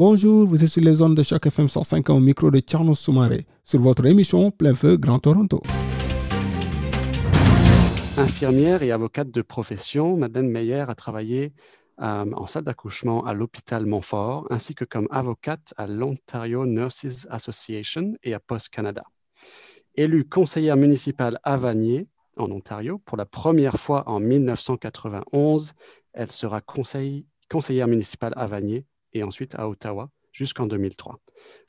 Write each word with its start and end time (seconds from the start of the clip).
Bonjour, 0.00 0.46
vous 0.46 0.64
êtes 0.64 0.70
sur 0.70 0.82
les 0.82 0.94
zones 0.94 1.14
de 1.14 1.22
chaque 1.22 1.44
FM 1.44 1.68
105 1.68 2.08
au 2.08 2.20
micro 2.20 2.50
de 2.50 2.60
Tcherno 2.60 2.94
Soumaré 2.94 3.44
sur 3.62 3.82
votre 3.82 4.06
émission 4.06 4.50
Plein 4.50 4.74
Feu 4.74 4.96
Grand 4.96 5.18
Toronto. 5.18 5.60
Infirmière 8.16 8.82
et 8.82 8.92
avocate 8.92 9.30
de 9.30 9.42
profession, 9.42 10.16
Madeleine 10.16 10.48
Meyer 10.48 10.86
a 10.88 10.94
travaillé 10.94 11.52
euh, 12.00 12.32
en 12.32 12.46
salle 12.46 12.62
d'accouchement 12.62 13.26
à 13.26 13.34
l'hôpital 13.34 13.84
Montfort, 13.84 14.46
ainsi 14.48 14.74
que 14.74 14.86
comme 14.86 15.06
avocate 15.10 15.74
à 15.76 15.86
l'Ontario 15.86 16.64
Nurses 16.64 17.26
Association 17.28 18.14
et 18.22 18.32
à 18.32 18.40
Post 18.40 18.70
Canada. 18.70 19.02
Élue 19.96 20.26
conseillère 20.26 20.78
municipale 20.78 21.38
à 21.42 21.58
Vanier, 21.58 22.08
en 22.38 22.50
Ontario, 22.50 23.02
pour 23.04 23.18
la 23.18 23.26
première 23.26 23.78
fois 23.78 24.08
en 24.08 24.18
1991, 24.18 25.74
elle 26.14 26.32
sera 26.32 26.62
conseillère 26.62 27.86
municipale 27.86 28.32
à 28.34 28.46
Vanier 28.46 28.86
et 29.12 29.22
ensuite 29.22 29.54
à 29.54 29.68
Ottawa 29.68 30.10
jusqu'en 30.32 30.66
2003. 30.66 31.18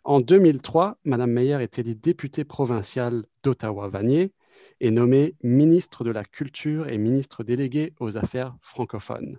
En 0.03 0.21
2003, 0.21 0.97
Mme 1.05 1.31
Meyer 1.31 1.61
est 1.61 1.79
élue 1.79 1.95
députée 1.95 2.43
provinciale 2.43 3.23
d'Ottawa-Vanier 3.43 4.33
et 4.79 4.91
nommée 4.91 5.35
ministre 5.43 6.03
de 6.03 6.11
la 6.11 6.23
Culture 6.23 6.87
et 6.89 6.97
ministre 6.97 7.43
déléguée 7.43 7.93
aux 7.99 8.17
Affaires 8.17 8.55
francophones. 8.61 9.37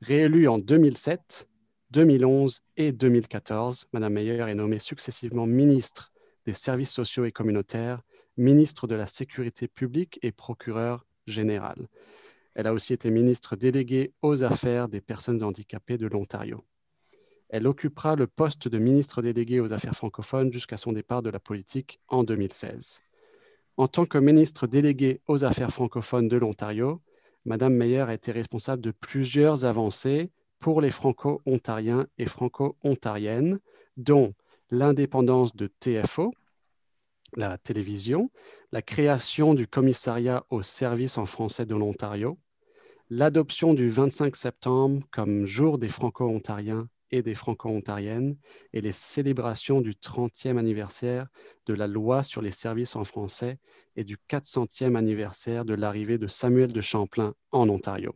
Réélue 0.00 0.48
en 0.48 0.58
2007, 0.58 1.48
2011 1.90 2.60
et 2.76 2.92
2014, 2.92 3.86
Mme 3.92 4.12
Meyer 4.12 4.44
est 4.48 4.54
nommée 4.54 4.78
successivement 4.78 5.46
ministre 5.46 6.12
des 6.46 6.52
Services 6.52 6.92
sociaux 6.92 7.24
et 7.24 7.32
communautaires, 7.32 8.02
ministre 8.36 8.86
de 8.86 8.94
la 8.94 9.06
Sécurité 9.06 9.68
publique 9.68 10.18
et 10.22 10.32
procureur 10.32 11.06
général. 11.26 11.88
Elle 12.54 12.66
a 12.66 12.72
aussi 12.72 12.92
été 12.92 13.10
ministre 13.10 13.56
déléguée 13.56 14.12
aux 14.22 14.44
affaires 14.44 14.88
des 14.88 15.00
personnes 15.00 15.42
handicapées 15.42 15.98
de 15.98 16.06
l'Ontario. 16.06 16.64
Elle 17.48 17.66
occupera 17.66 18.14
le 18.14 18.26
poste 18.26 18.68
de 18.68 18.78
ministre 18.78 19.22
délégué 19.22 19.60
aux 19.60 19.72
Affaires 19.72 19.94
francophones 19.94 20.52
jusqu'à 20.52 20.76
son 20.76 20.92
départ 20.92 21.22
de 21.22 21.30
la 21.30 21.40
politique 21.40 22.00
en 22.08 22.22
2016. 22.22 23.00
En 23.78 23.88
tant 23.88 24.06
que 24.06 24.18
ministre 24.18 24.66
délégué 24.66 25.22
aux 25.28 25.44
Affaires 25.44 25.72
francophones 25.72 26.28
de 26.28 26.36
l'Ontario, 26.36 27.00
Mme 27.44 27.74
Meyer 27.74 28.00
a 28.00 28.14
été 28.14 28.32
responsable 28.32 28.82
de 28.82 28.90
plusieurs 28.90 29.64
avancées 29.64 30.30
pour 30.58 30.80
les 30.80 30.90
franco-ontariens 30.90 32.06
et 32.18 32.26
franco-ontariennes, 32.26 33.60
dont 33.96 34.34
l'indépendance 34.70 35.56
de 35.56 35.68
TFO, 35.68 36.32
la 37.36 37.56
télévision, 37.56 38.30
la 38.72 38.82
création 38.82 39.54
du 39.54 39.66
commissariat 39.66 40.44
au 40.50 40.62
service 40.62 41.16
en 41.16 41.26
français 41.26 41.64
de 41.64 41.74
l'Ontario, 41.74 42.38
l'adoption 43.08 43.72
du 43.72 43.88
25 43.88 44.36
septembre 44.36 45.06
comme 45.10 45.46
jour 45.46 45.78
des 45.78 45.88
franco-ontariens 45.88 46.88
et 47.10 47.22
des 47.22 47.34
franco-ontariennes 47.34 48.36
et 48.72 48.80
les 48.80 48.92
célébrations 48.92 49.80
du 49.80 49.92
30e 49.92 50.58
anniversaire 50.58 51.26
de 51.66 51.74
la 51.74 51.86
loi 51.86 52.22
sur 52.22 52.42
les 52.42 52.50
services 52.50 52.96
en 52.96 53.04
français 53.04 53.58
et 53.96 54.04
du 54.04 54.16
400e 54.28 54.96
anniversaire 54.96 55.64
de 55.64 55.74
l'arrivée 55.74 56.18
de 56.18 56.26
Samuel 56.26 56.72
de 56.72 56.80
Champlain 56.80 57.34
en 57.52 57.68
Ontario. 57.68 58.14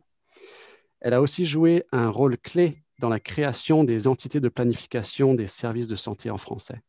Elle 1.01 1.13
a 1.13 1.21
aussi 1.21 1.45
joué 1.45 1.83
un 1.91 2.09
rôle 2.09 2.37
clé 2.37 2.83
dans 2.99 3.09
la 3.09 3.19
création 3.19 3.83
des 3.83 4.07
entités 4.07 4.39
de 4.39 4.49
planification 4.49 5.33
des 5.33 5.47
services 5.47 5.87
de 5.87 5.95
santé 5.95 6.29
en 6.29 6.37
français. 6.37 6.81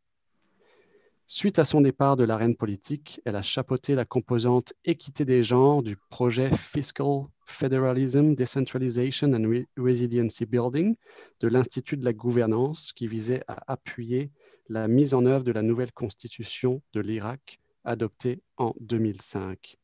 Suite 1.27 1.59
à 1.59 1.65
son 1.65 1.81
départ 1.81 2.17
de 2.17 2.25
l'arène 2.25 2.55
politique, 2.55 3.21
elle 3.25 3.37
a 3.37 3.43
chapeauté 3.43 3.95
la 3.95 4.05
composante 4.05 4.75
équité 4.85 5.25
des 5.25 5.43
genres 5.43 5.83
du 5.83 5.97
projet 6.11 6.55
Fiscal 6.55 7.25
Federalism, 7.47 8.35
Decentralization 8.35 9.33
and 9.33 9.65
Resiliency 9.77 10.47
Building 10.47 10.97
de 11.41 11.49
l'Institut 11.49 11.97
de 11.97 12.05
la 12.05 12.13
gouvernance 12.13 12.93
qui 12.93 13.07
visait 13.07 13.43
à 13.49 13.73
appuyer 13.73 14.31
la 14.69 14.89
mise 14.89 15.15
en 15.15 15.27
œuvre 15.27 15.45
de 15.45 15.53
la 15.53 15.63
nouvelle 15.63 15.93
constitution 15.93 16.83
de 16.93 17.01
l'Irak 17.01 17.59
adoptée 17.85 18.43
en 18.57 18.75
2005. 18.81 19.75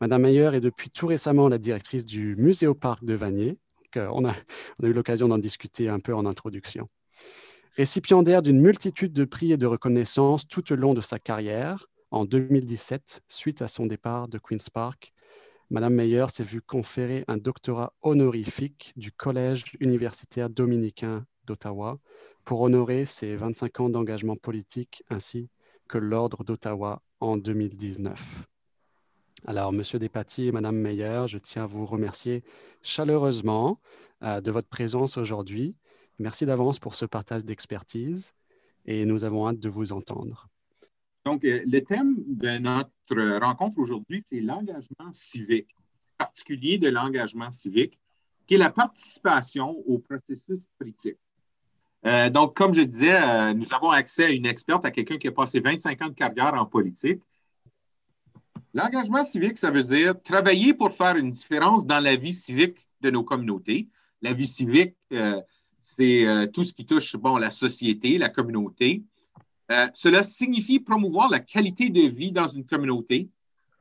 Madame 0.00 0.22
Mayer 0.22 0.50
est 0.54 0.60
depuis 0.60 0.90
tout 0.90 1.06
récemment 1.06 1.48
la 1.48 1.58
directrice 1.58 2.06
du 2.06 2.36
Muséoparc 2.36 3.04
de 3.04 3.14
Vanier. 3.14 3.58
on 3.96 4.24
a 4.24 4.34
eu 4.82 4.92
l'occasion 4.92 5.28
d'en 5.28 5.38
discuter 5.38 5.88
un 5.88 6.00
peu 6.00 6.14
en 6.14 6.24
introduction. 6.26 6.86
Récipiendaire 7.76 8.42
d'une 8.42 8.60
multitude 8.60 9.12
de 9.12 9.24
prix 9.24 9.52
et 9.52 9.56
de 9.56 9.66
reconnaissances 9.66 10.46
tout 10.48 10.72
au 10.72 10.76
long 10.76 10.94
de 10.94 11.00
sa 11.00 11.18
carrière, 11.18 11.86
en 12.10 12.24
2017, 12.24 13.22
suite 13.28 13.62
à 13.62 13.68
son 13.68 13.86
départ 13.86 14.28
de 14.28 14.38
Queen's 14.38 14.70
Park, 14.70 15.12
Madame 15.70 15.94
Meyer 15.94 16.26
s'est 16.28 16.44
vue 16.44 16.60
conférer 16.60 17.24
un 17.28 17.36
doctorat 17.36 17.92
honorifique 18.02 18.92
du 18.96 19.12
Collège 19.12 19.76
universitaire 19.80 20.50
dominicain 20.50 21.24
d'Ottawa 21.46 21.98
pour 22.44 22.60
honorer 22.60 23.04
ses 23.04 23.36
25 23.36 23.80
ans 23.80 23.88
d'engagement 23.88 24.36
politique 24.36 25.02
ainsi 25.08 25.48
que 25.88 25.98
l'Ordre 25.98 26.44
d'Ottawa 26.44 27.02
en 27.20 27.36
2019. 27.36 28.44
Alors, 29.46 29.72
Monsieur 29.72 29.98
Despatie 29.98 30.48
et 30.48 30.52
Madame 30.52 30.76
Meyer, 30.76 31.24
je 31.26 31.38
tiens 31.38 31.64
à 31.64 31.66
vous 31.66 31.86
remercier 31.86 32.44
chaleureusement 32.82 33.80
euh, 34.22 34.40
de 34.40 34.50
votre 34.50 34.68
présence 34.68 35.16
aujourd'hui 35.16 35.76
Merci 36.20 36.44
d'avance 36.44 36.78
pour 36.78 36.94
ce 36.96 37.06
partage 37.06 37.46
d'expertise 37.46 38.34
et 38.84 39.06
nous 39.06 39.24
avons 39.24 39.48
hâte 39.48 39.58
de 39.58 39.70
vous 39.70 39.94
entendre. 39.94 40.49
Donc, 41.24 41.44
euh, 41.44 41.62
le 41.66 41.80
thème 41.80 42.16
de 42.26 42.58
notre 42.58 43.38
rencontre 43.38 43.78
aujourd'hui, 43.78 44.24
c'est 44.30 44.40
l'engagement 44.40 45.12
civique, 45.12 45.68
particulier 46.16 46.78
de 46.78 46.88
l'engagement 46.88 47.52
civique, 47.52 47.98
qui 48.46 48.54
est 48.54 48.58
la 48.58 48.70
participation 48.70 49.70
au 49.86 49.98
processus 49.98 50.60
politique. 50.78 51.18
Euh, 52.06 52.30
donc, 52.30 52.56
comme 52.56 52.72
je 52.72 52.80
disais, 52.80 53.14
euh, 53.14 53.52
nous 53.52 53.72
avons 53.74 53.90
accès 53.90 54.24
à 54.24 54.30
une 54.30 54.46
experte, 54.46 54.86
à 54.86 54.90
quelqu'un 54.90 55.18
qui 55.18 55.28
a 55.28 55.32
passé 55.32 55.60
25 55.60 56.02
ans 56.02 56.08
de 56.08 56.14
carrière 56.14 56.54
en 56.54 56.64
politique. 56.64 57.20
L'engagement 58.72 59.22
civique, 59.22 59.58
ça 59.58 59.70
veut 59.70 59.82
dire 59.82 60.14
travailler 60.22 60.72
pour 60.72 60.92
faire 60.92 61.16
une 61.16 61.30
différence 61.30 61.86
dans 61.86 62.00
la 62.00 62.16
vie 62.16 62.32
civique 62.32 62.88
de 63.02 63.10
nos 63.10 63.24
communautés. 63.24 63.88
La 64.22 64.32
vie 64.32 64.46
civique, 64.46 64.94
c'est 65.80 66.50
tout 66.52 66.62
ce 66.62 66.72
qui 66.72 66.86
touche 66.86 67.16
bon, 67.16 67.36
la 67.36 67.50
société, 67.50 68.16
la 68.16 68.28
communauté. 68.28 69.02
Euh, 69.70 69.86
cela 69.94 70.22
signifie 70.22 70.80
promouvoir 70.80 71.30
la 71.30 71.38
qualité 71.38 71.90
de 71.90 72.02
vie 72.02 72.32
dans 72.32 72.46
une 72.46 72.64
communauté 72.64 73.28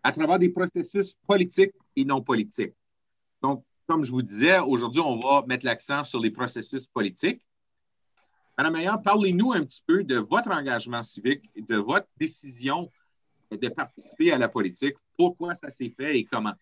à 0.03 0.11
travers 0.11 0.37
des 0.37 0.49
processus 0.49 1.15
politiques 1.25 1.73
et 1.95 2.05
non 2.05 2.21
politiques. 2.21 2.75
Donc, 3.41 3.63
comme 3.87 4.03
je 4.03 4.11
vous 4.11 4.21
disais, 4.21 4.59
aujourd'hui, 4.59 5.01
on 5.01 5.19
va 5.19 5.43
mettre 5.47 5.65
l'accent 5.65 6.03
sur 6.03 6.19
les 6.19 6.29
processus 6.29 6.87
politiques. 6.87 7.41
Madame 8.57 8.73
Maillard, 8.73 9.01
parlez-nous 9.01 9.53
un 9.53 9.63
petit 9.63 9.81
peu 9.85 10.03
de 10.03 10.17
votre 10.17 10.51
engagement 10.51 11.01
civique, 11.01 11.49
de 11.55 11.77
votre 11.77 12.07
décision 12.17 12.91
de 13.49 13.67
participer 13.69 14.31
à 14.31 14.37
la 14.37 14.47
politique, 14.47 14.95
pourquoi 15.17 15.55
ça 15.55 15.71
s'est 15.71 15.91
fait 15.97 16.19
et 16.19 16.23
comment? 16.23 16.53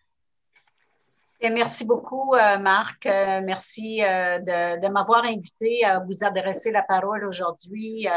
Merci 1.42 1.84
beaucoup, 1.84 2.34
euh, 2.34 2.58
Marc. 2.58 3.04
Euh, 3.04 3.42
merci 3.44 3.98
de, 3.98 4.90
m'avoir 4.90 5.24
invité 5.24 5.84
à 5.84 6.00
vous 6.00 6.24
adresser 6.24 6.72
la 6.72 6.82
parole 6.82 7.26
aujourd'hui. 7.26 8.08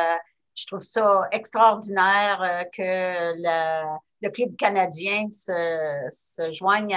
Je 0.55 0.65
trouve 0.67 0.81
ça 0.81 1.27
extraordinaire 1.31 2.65
que 2.75 3.33
le, 4.21 4.29
club 4.29 4.55
canadien 4.55 5.29
se, 5.31 6.51
joigne 6.51 6.95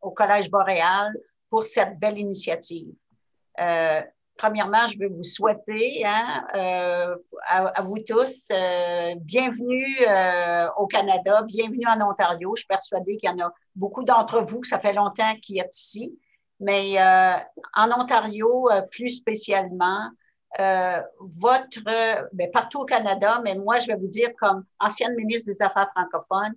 au 0.00 0.10
Collège 0.10 0.50
boréal 0.50 1.12
pour 1.48 1.64
cette 1.64 1.98
belle 1.98 2.18
initiative 2.18 2.94
premièrement, 4.40 4.86
je 4.90 4.98
veux 4.98 5.08
vous 5.08 5.22
souhaiter 5.22 6.02
hein, 6.06 6.46
euh, 6.54 7.14
à, 7.46 7.82
vous 7.82 7.98
tous 7.98 8.48
euh, 8.50 9.14
bienvenue 9.20 9.98
euh, 10.08 10.66
au 10.78 10.86
Canada, 10.86 11.42
bienvenue 11.42 11.86
en 11.86 12.00
Ontario. 12.08 12.54
Je 12.56 12.60
suis 12.60 12.66
persuadée 12.66 13.18
qu'il 13.18 13.28
y 13.28 13.32
en 13.34 13.46
a 13.46 13.52
beaucoup 13.76 14.02
d'entre 14.02 14.40
vous, 14.40 14.60
que 14.60 14.66
ça 14.66 14.78
fait 14.78 14.94
longtemps 14.94 15.36
qu'ils 15.42 15.60
êtes 15.60 15.76
ici, 15.76 16.18
mais 16.58 16.96
en 17.74 18.00
Ontario 18.00 18.68
plus 18.90 19.10
spécialement, 19.10 20.08
votre, 20.58 21.80
ben, 22.32 22.50
partout 22.52 22.80
au 22.80 22.84
Canada, 22.84 23.40
mais 23.44 23.54
moi, 23.54 23.78
je 23.78 23.88
vais 23.88 23.96
vous 23.96 24.08
dire 24.08 24.30
comme 24.38 24.64
ancienne 24.78 25.14
ministre 25.16 25.50
des 25.50 25.62
Affaires 25.62 25.90
francophones, 25.94 26.54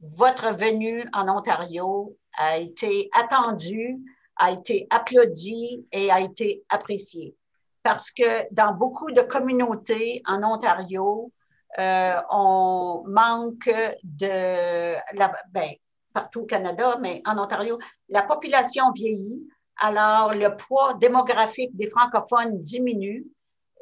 votre 0.00 0.54
venue 0.54 1.04
en 1.12 1.28
Ontario 1.28 2.16
a 2.38 2.58
été 2.58 3.10
attendue 3.12 4.00
a 4.36 4.50
été 4.50 4.86
applaudi 4.90 5.86
et 5.92 6.10
a 6.10 6.20
été 6.20 6.64
apprécié. 6.68 7.36
parce 7.84 8.12
que 8.12 8.46
dans 8.54 8.74
beaucoup 8.74 9.10
de 9.10 9.22
communautés 9.22 10.22
en 10.24 10.44
Ontario, 10.44 11.32
euh, 11.80 12.20
on 12.30 13.02
manque 13.08 13.68
de, 14.04 14.94
la, 15.18 15.32
ben, 15.50 15.68
partout 16.12 16.42
au 16.42 16.46
Canada, 16.46 16.96
mais 17.00 17.22
en 17.26 17.38
Ontario, 17.38 17.80
la 18.08 18.22
population 18.22 18.92
vieillit, 18.92 19.48
alors 19.78 20.34
le 20.34 20.56
poids 20.56 20.94
démographique 20.94 21.76
des 21.76 21.86
francophones 21.86 22.60
diminue 22.60 23.26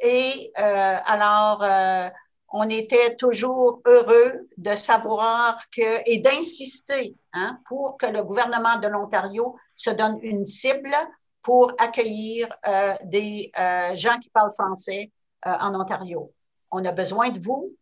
et 0.01 0.51
euh, 0.59 0.97
alors 1.05 1.63
euh, 1.63 2.09
on 2.53 2.69
était 2.69 3.17
toujours 3.17 3.81
heureux 3.87 4.49
de 4.57 4.75
savoir 4.75 5.61
que 5.75 6.11
et 6.11 6.19
d'insister 6.19 7.15
hein, 7.33 7.59
pour 7.67 7.97
que 7.97 8.07
le 8.07 8.25
gouvernement 8.25 8.79
de 8.79 8.89
l'Ontario 8.89 9.57
se 9.77 9.91
donne 9.91 10.19
une 10.23 10.45
cible 10.45 10.95
pour 11.43 11.73
accueillir 11.79 12.49
euh, 12.67 12.95
des 13.05 13.53
gens 13.95 14.19
qui 14.19 14.31
parlent 14.31 14.53
français 14.53 15.11
en 15.45 15.75
Ontario. 15.75 16.33
On 16.71 16.85
a 16.85 16.93
besoin 16.93 17.31
de 17.31 17.39
vous. 17.39 17.75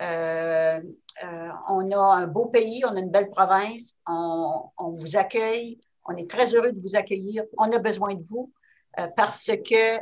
On 0.00 1.90
a 1.90 2.16
un 2.16 2.26
beau 2.26 2.46
pays, 2.46 2.84
on 2.84 2.94
a 2.96 2.98
une 2.98 3.10
belle 3.10 3.30
province, 3.30 3.96
on, 4.06 4.70
vous 4.78 5.16
accueille, 5.16 5.80
on 6.08 6.16
est 6.16 6.28
très 6.28 6.54
heureux 6.54 6.72
de 6.72 6.80
vous 6.80 6.96
accueillir. 6.96 7.44
On 7.56 7.70
a 7.72 7.78
besoin 7.78 8.14
de 8.14 8.24
vous 8.24 8.52
euh, 8.98 9.06
parce 9.16 9.46
que 9.46 9.98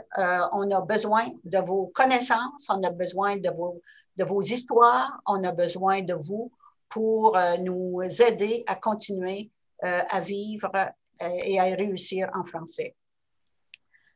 on 0.52 0.70
a 0.70 0.80
besoin 0.80 1.26
de 1.44 1.58
vos 1.58 1.88
connaissances, 1.88 2.68
on 2.70 2.82
a 2.82 2.90
besoin 2.90 3.36
de 3.36 3.50
vos, 3.50 3.82
de 4.16 4.24
vos 4.24 4.40
histoires, 4.40 5.20
on 5.26 5.42
a 5.44 5.52
besoin 5.52 6.02
de 6.02 6.14
vous 6.14 6.50
pour 6.88 7.36
nous 7.60 8.00
aider 8.02 8.62
à 8.66 8.76
continuer 8.76 9.50
à 9.82 10.20
vivre 10.20 10.70
et 11.20 11.58
à 11.58 11.64
réussir 11.64 12.30
en 12.32 12.44
français. 12.44 12.94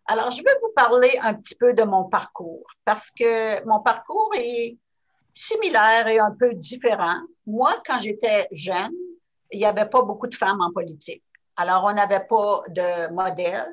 Alors, 0.06 0.32
je 0.32 0.42
vais 0.42 0.54
vous 0.60 0.72
parler 0.75 1.19
un 1.22 1.34
petit 1.34 1.54
peu 1.54 1.72
de 1.72 1.84
mon 1.84 2.04
parcours 2.08 2.66
parce 2.84 3.12
que 3.12 3.64
mon 3.64 3.81
parcours 3.81 4.31
est 4.37 4.76
similaire 5.32 6.08
et 6.08 6.19
un 6.19 6.32
peu 6.32 6.52
différent. 6.54 7.20
Moi, 7.46 7.81
quand 7.87 8.00
j'étais 8.00 8.48
jeune, 8.50 8.92
il 9.52 9.58
n'y 9.58 9.64
avait 9.64 9.88
pas 9.88 10.02
beaucoup 10.02 10.26
de 10.26 10.34
femmes 10.34 10.60
en 10.60 10.72
politique. 10.72 11.22
Alors, 11.61 11.85
on 11.85 11.93
n'avait 11.93 12.27
pas 12.27 12.62
de 12.69 13.12
modèle. 13.12 13.69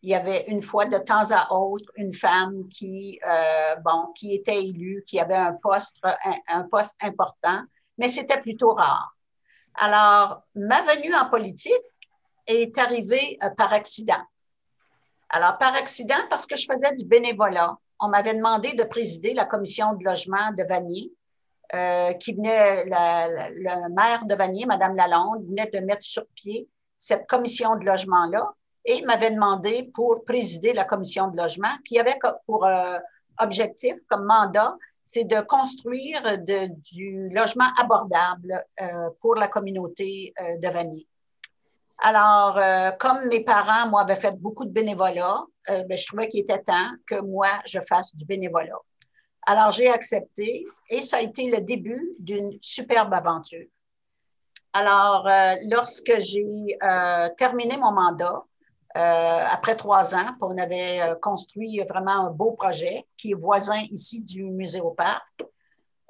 Il 0.00 0.08
y 0.08 0.14
avait 0.14 0.46
une 0.48 0.62
fois 0.62 0.86
de 0.86 0.96
temps 0.96 1.30
à 1.32 1.52
autre 1.52 1.92
une 1.96 2.14
femme 2.14 2.66
qui, 2.70 3.20
euh, 3.28 3.74
était 4.22 4.64
élue, 4.64 5.04
qui 5.06 5.20
avait 5.20 5.36
un 5.36 5.52
poste, 5.52 5.98
un, 6.48 6.62
poste 6.62 6.94
important, 7.02 7.60
mais 7.98 8.08
c'était 8.08 8.40
plutôt 8.40 8.72
rare. 8.72 9.14
Alors, 9.74 10.44
ma 10.54 10.80
venue 10.80 11.14
en 11.14 11.28
politique 11.28 11.74
est 12.46 12.78
arrivée 12.78 13.36
euh, 13.42 13.50
par 13.50 13.70
accident. 13.74 14.24
Alors, 15.28 15.58
par 15.58 15.74
accident, 15.74 16.22
parce 16.30 16.46
que 16.46 16.56
je 16.56 16.64
faisais 16.64 16.96
du 16.96 17.04
bénévolat 17.04 17.76
on 18.00 18.08
m'avait 18.08 18.34
demandé 18.34 18.72
de 18.72 18.84
présider 18.84 19.34
la 19.34 19.44
commission 19.44 19.94
de 19.94 20.04
logement 20.04 20.52
de 20.52 20.62
Vanier, 20.64 21.12
euh, 21.74 22.12
qui 22.14 22.34
venait, 22.34 22.84
le 22.84 23.94
maire 23.94 24.24
de 24.24 24.34
Vanier, 24.34 24.66
Mme 24.66 24.96
Lalonde, 24.96 25.46
venait 25.46 25.70
de 25.72 25.80
mettre 25.80 26.04
sur 26.04 26.26
pied 26.34 26.68
cette 26.96 27.26
commission 27.26 27.76
de 27.76 27.84
logement-là 27.84 28.52
et 28.86 29.02
m'avait 29.02 29.32
demandé 29.32 29.90
pour 29.94 30.24
présider 30.24 30.72
la 30.72 30.84
commission 30.84 31.28
de 31.28 31.36
logement, 31.36 31.74
qui 31.84 31.98
avait 31.98 32.18
pour 32.46 32.64
euh, 32.64 32.98
objectif, 33.40 33.94
comme 34.08 34.24
mandat, 34.24 34.76
c'est 35.04 35.24
de 35.24 35.40
construire 35.40 36.22
du 36.38 37.28
logement 37.30 37.68
abordable 37.78 38.64
euh, 38.80 39.10
pour 39.20 39.34
la 39.34 39.48
communauté 39.48 40.32
euh, 40.40 40.56
de 40.58 40.68
Vanier. 40.68 41.06
Alors, 41.98 42.60
comme 42.98 43.26
mes 43.28 43.40
parents, 43.40 43.88
moi, 43.88 44.02
avaient 44.02 44.16
fait 44.16 44.38
beaucoup 44.38 44.66
de 44.66 44.70
bénévolat, 44.70 45.38
ben, 45.66 45.96
je 45.96 46.06
trouvais 46.06 46.28
qu'il 46.28 46.40
était 46.40 46.62
temps 46.62 46.90
que 47.06 47.18
moi, 47.22 47.48
je 47.64 47.78
fasse 47.88 48.14
du 48.14 48.26
bénévolat. 48.26 48.78
Alors, 49.46 49.72
j'ai 49.72 49.88
accepté 49.88 50.66
et 50.90 51.00
ça 51.00 51.16
a 51.16 51.20
été 51.22 51.50
le 51.50 51.62
début 51.62 52.14
d'une 52.18 52.58
superbe 52.60 53.14
aventure. 53.14 53.64
Alors, 54.78 55.26
euh, 55.26 55.54
lorsque 55.70 56.18
j'ai 56.18 56.76
euh, 56.82 57.30
terminé 57.38 57.78
mon 57.78 57.92
mandat, 57.92 58.44
euh, 58.94 59.44
après 59.50 59.74
trois 59.74 60.14
ans, 60.14 60.36
on 60.42 60.58
avait 60.58 60.98
construit 61.22 61.80
vraiment 61.88 62.26
un 62.26 62.30
beau 62.30 62.52
projet 62.52 63.06
qui 63.16 63.30
est 63.30 63.40
voisin 63.40 63.80
ici 63.90 64.22
du 64.22 64.44
musée 64.44 64.82
au 64.82 64.90
parc, 64.90 65.42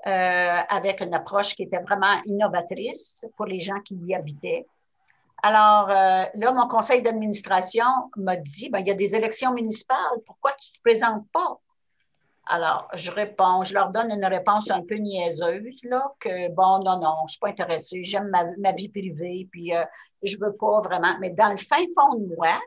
avec 0.04 1.00
une 1.00 1.14
approche 1.14 1.54
qui 1.54 1.62
était 1.62 1.80
vraiment 1.80 2.14
innovatrice 2.26 3.24
pour 3.36 3.46
les 3.46 3.60
gens 3.60 3.80
qui 3.84 3.94
y 4.04 4.14
habitaient. 4.14 4.66
Alors, 5.44 5.88
là, 5.88 6.52
mon 6.52 6.68
conseil 6.68 7.02
d'administration 7.02 7.84
m'a 8.16 8.36
dit, 8.36 8.68
ben, 8.70 8.80
il 8.80 8.88
y 8.88 8.90
a 8.92 8.94
des 8.94 9.14
élections 9.14 9.52
municipales, 9.52 10.18
pourquoi 10.24 10.52
tu 10.52 10.70
ne 10.70 10.76
te 10.76 10.82
présentes 10.82 11.24
pas? 11.32 11.58
Alors, 12.46 12.88
je 12.94 13.10
réponds, 13.10 13.64
je 13.64 13.74
leur 13.74 13.90
donne 13.90 14.10
une 14.10 14.24
réponse 14.24 14.70
un 14.70 14.82
peu 14.82 14.94
niaiseuse, 14.94 15.80
là, 15.82 16.14
que 16.20 16.48
bon, 16.50 16.78
non, 16.78 17.00
non, 17.00 17.14
je 17.20 17.24
ne 17.24 17.28
suis 17.28 17.38
pas 17.40 17.48
intéressée, 17.48 18.04
j'aime 18.04 18.28
ma, 18.28 18.44
ma, 18.58 18.72
vie 18.72 18.88
privée, 18.88 19.48
puis 19.50 19.74
euh, 19.74 19.84
je 20.22 20.36
ne 20.36 20.46
veux 20.46 20.52
pas 20.54 20.80
vraiment. 20.80 21.16
Mais 21.20 21.30
dans 21.30 21.50
le 21.50 21.56
fin 21.56 21.84
fond 21.94 22.14
de 22.14 22.34
moi, 22.36 22.60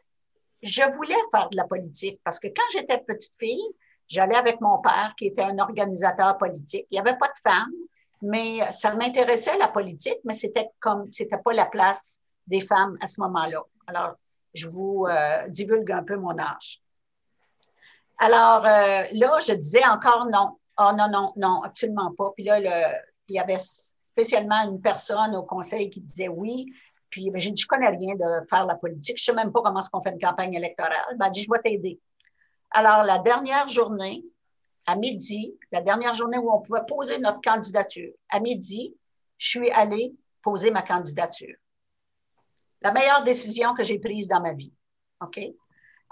je 0.61 0.81
voulais 0.95 1.15
faire 1.31 1.49
de 1.49 1.55
la 1.55 1.63
politique 1.63 2.19
parce 2.23 2.39
que 2.39 2.47
quand 2.47 2.63
j'étais 2.73 2.97
petite 2.97 3.35
fille, 3.39 3.63
j'allais 4.07 4.35
avec 4.35 4.59
mon 4.59 4.79
père 4.79 5.13
qui 5.17 5.27
était 5.27 5.43
un 5.43 5.57
organisateur 5.59 6.37
politique. 6.37 6.85
Il 6.91 6.95
n'y 6.95 6.99
avait 6.99 7.17
pas 7.17 7.27
de 7.27 7.39
femmes, 7.41 7.73
mais 8.21 8.59
ça 8.71 8.93
m'intéressait 8.95 9.57
la 9.57 9.69
politique, 9.69 10.19
mais 10.25 10.33
c'était 10.33 10.69
comme, 10.79 11.09
c'était 11.11 11.37
pas 11.37 11.53
la 11.53 11.65
place 11.65 12.19
des 12.47 12.59
femmes 12.59 12.97
à 13.01 13.07
ce 13.07 13.21
moment-là. 13.21 13.63
Alors, 13.87 14.15
je 14.53 14.67
vous 14.67 15.05
euh, 15.07 15.47
divulgue 15.47 15.91
un 15.91 16.03
peu 16.03 16.17
mon 16.17 16.37
âge. 16.37 16.81
Alors, 18.19 18.65
euh, 18.65 19.03
là, 19.13 19.39
je 19.45 19.53
disais 19.53 19.85
encore 19.85 20.25
non. 20.25 20.57
Oh 20.77 20.91
non, 20.95 21.09
non, 21.09 21.33
non, 21.35 21.61
absolument 21.63 22.13
pas. 22.17 22.31
Puis 22.35 22.45
là, 22.45 22.59
il 22.59 23.35
y 23.35 23.39
avait 23.39 23.59
spécialement 24.01 24.63
une 24.63 24.81
personne 24.81 25.35
au 25.35 25.43
conseil 25.43 25.89
qui 25.89 26.01
disait 26.01 26.27
oui. 26.27 26.71
Puis 27.09 27.29
ben, 27.31 27.39
j'ai 27.39 27.51
dit, 27.51 27.61
je 27.61 27.67
connais 27.67 27.89
rien 27.89 28.15
de 28.15 28.45
faire 28.49 28.65
la 28.65 28.75
politique. 28.75 29.17
Je 29.17 29.31
ne 29.31 29.35
sais 29.35 29.43
même 29.43 29.51
pas 29.51 29.61
comment 29.61 29.79
est-ce 29.79 29.89
qu'on 29.89 30.01
fait 30.01 30.11
une 30.11 30.19
campagne 30.19 30.53
électorale. 30.53 30.93
Elle 31.11 31.17
m'a 31.17 31.29
dit, 31.29 31.41
je 31.41 31.49
vais 31.51 31.59
t'aider. 31.59 31.99
Alors, 32.71 33.03
la 33.03 33.19
dernière 33.19 33.67
journée, 33.67 34.23
à 34.85 34.95
midi, 34.95 35.57
la 35.71 35.81
dernière 35.81 36.13
journée 36.13 36.37
où 36.37 36.51
on 36.51 36.61
pouvait 36.61 36.85
poser 36.87 37.19
notre 37.19 37.41
candidature, 37.41 38.11
à 38.31 38.39
midi, 38.39 38.95
je 39.37 39.47
suis 39.47 39.71
allée 39.71 40.13
poser 40.41 40.71
ma 40.71 40.81
candidature 40.81 41.55
la 42.81 42.91
meilleure 42.91 43.23
décision 43.23 43.73
que 43.73 43.83
j'ai 43.83 43.99
prise 43.99 44.27
dans 44.27 44.41
ma 44.41 44.53
vie. 44.53 44.73
OK? 45.21 45.39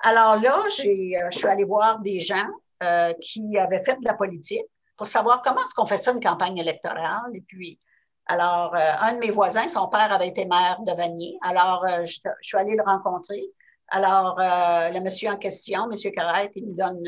Alors 0.04 0.40
là, 0.40 0.60
euh, 0.60 0.70
je 0.70 1.38
suis 1.38 1.48
allée 1.48 1.64
voir 1.64 2.00
des 2.00 2.20
gens 2.20 2.48
euh, 2.84 3.14
qui 3.22 3.58
avaient 3.58 3.82
fait 3.84 3.96
de 3.96 4.06
la 4.06 4.14
politique 4.14 4.66
pour 4.96 5.08
savoir 5.08 5.42
comment 5.42 5.62
est-ce 5.62 5.74
qu'on 5.74 5.86
fait 5.86 5.98
ça 5.98 6.12
une 6.12 6.20
campagne 6.20 6.58
électorale. 6.58 7.32
Et 7.34 7.42
puis, 7.42 7.80
alors, 8.28 8.76
euh, 8.76 8.80
un 9.02 9.14
de 9.14 9.20
mes 9.20 9.32
voisins, 9.32 9.68
son 9.68 9.88
père 9.88 10.12
avait 10.12 10.28
été 10.28 10.46
maire 10.46 10.80
de 10.86 10.92
Vanier. 10.92 11.38
Alors, 11.42 11.86
euh, 11.86 12.06
je, 12.06 12.20
suis 12.42 12.58
allée 12.58 12.76
le 12.76 12.84
rencontrer. 12.84 13.42
Alors, 13.90 14.38
euh, 14.40 14.90
le 14.90 15.00
monsieur 15.00 15.30
en 15.30 15.38
question, 15.38 15.88
monsieur 15.88 16.12
Carrette, 16.12 16.52
il 16.56 16.68
me 16.68 16.76
donne 16.76 17.02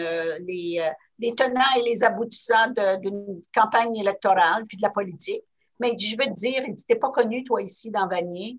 les, 0.46 0.82
les, 1.20 1.36
tenants 1.36 1.76
et 1.78 1.82
les 1.82 2.04
aboutissants 2.06 2.72
d'une 3.02 3.42
campagne 3.54 3.98
électorale 3.98 4.66
puis 4.66 4.78
de 4.78 4.82
la 4.82 4.90
politique. 4.90 5.44
Mais 5.80 5.92
il 5.92 5.96
dit, 5.96 6.10
je 6.10 6.18
veux 6.18 6.26
te 6.26 6.40
dire, 6.40 6.64
il 6.66 6.74
dit, 6.74 6.86
t'es 6.86 6.96
pas 6.96 7.10
connu, 7.10 7.44
toi, 7.44 7.62
ici, 7.62 7.92
dans 7.92 8.08
Vanier. 8.08 8.58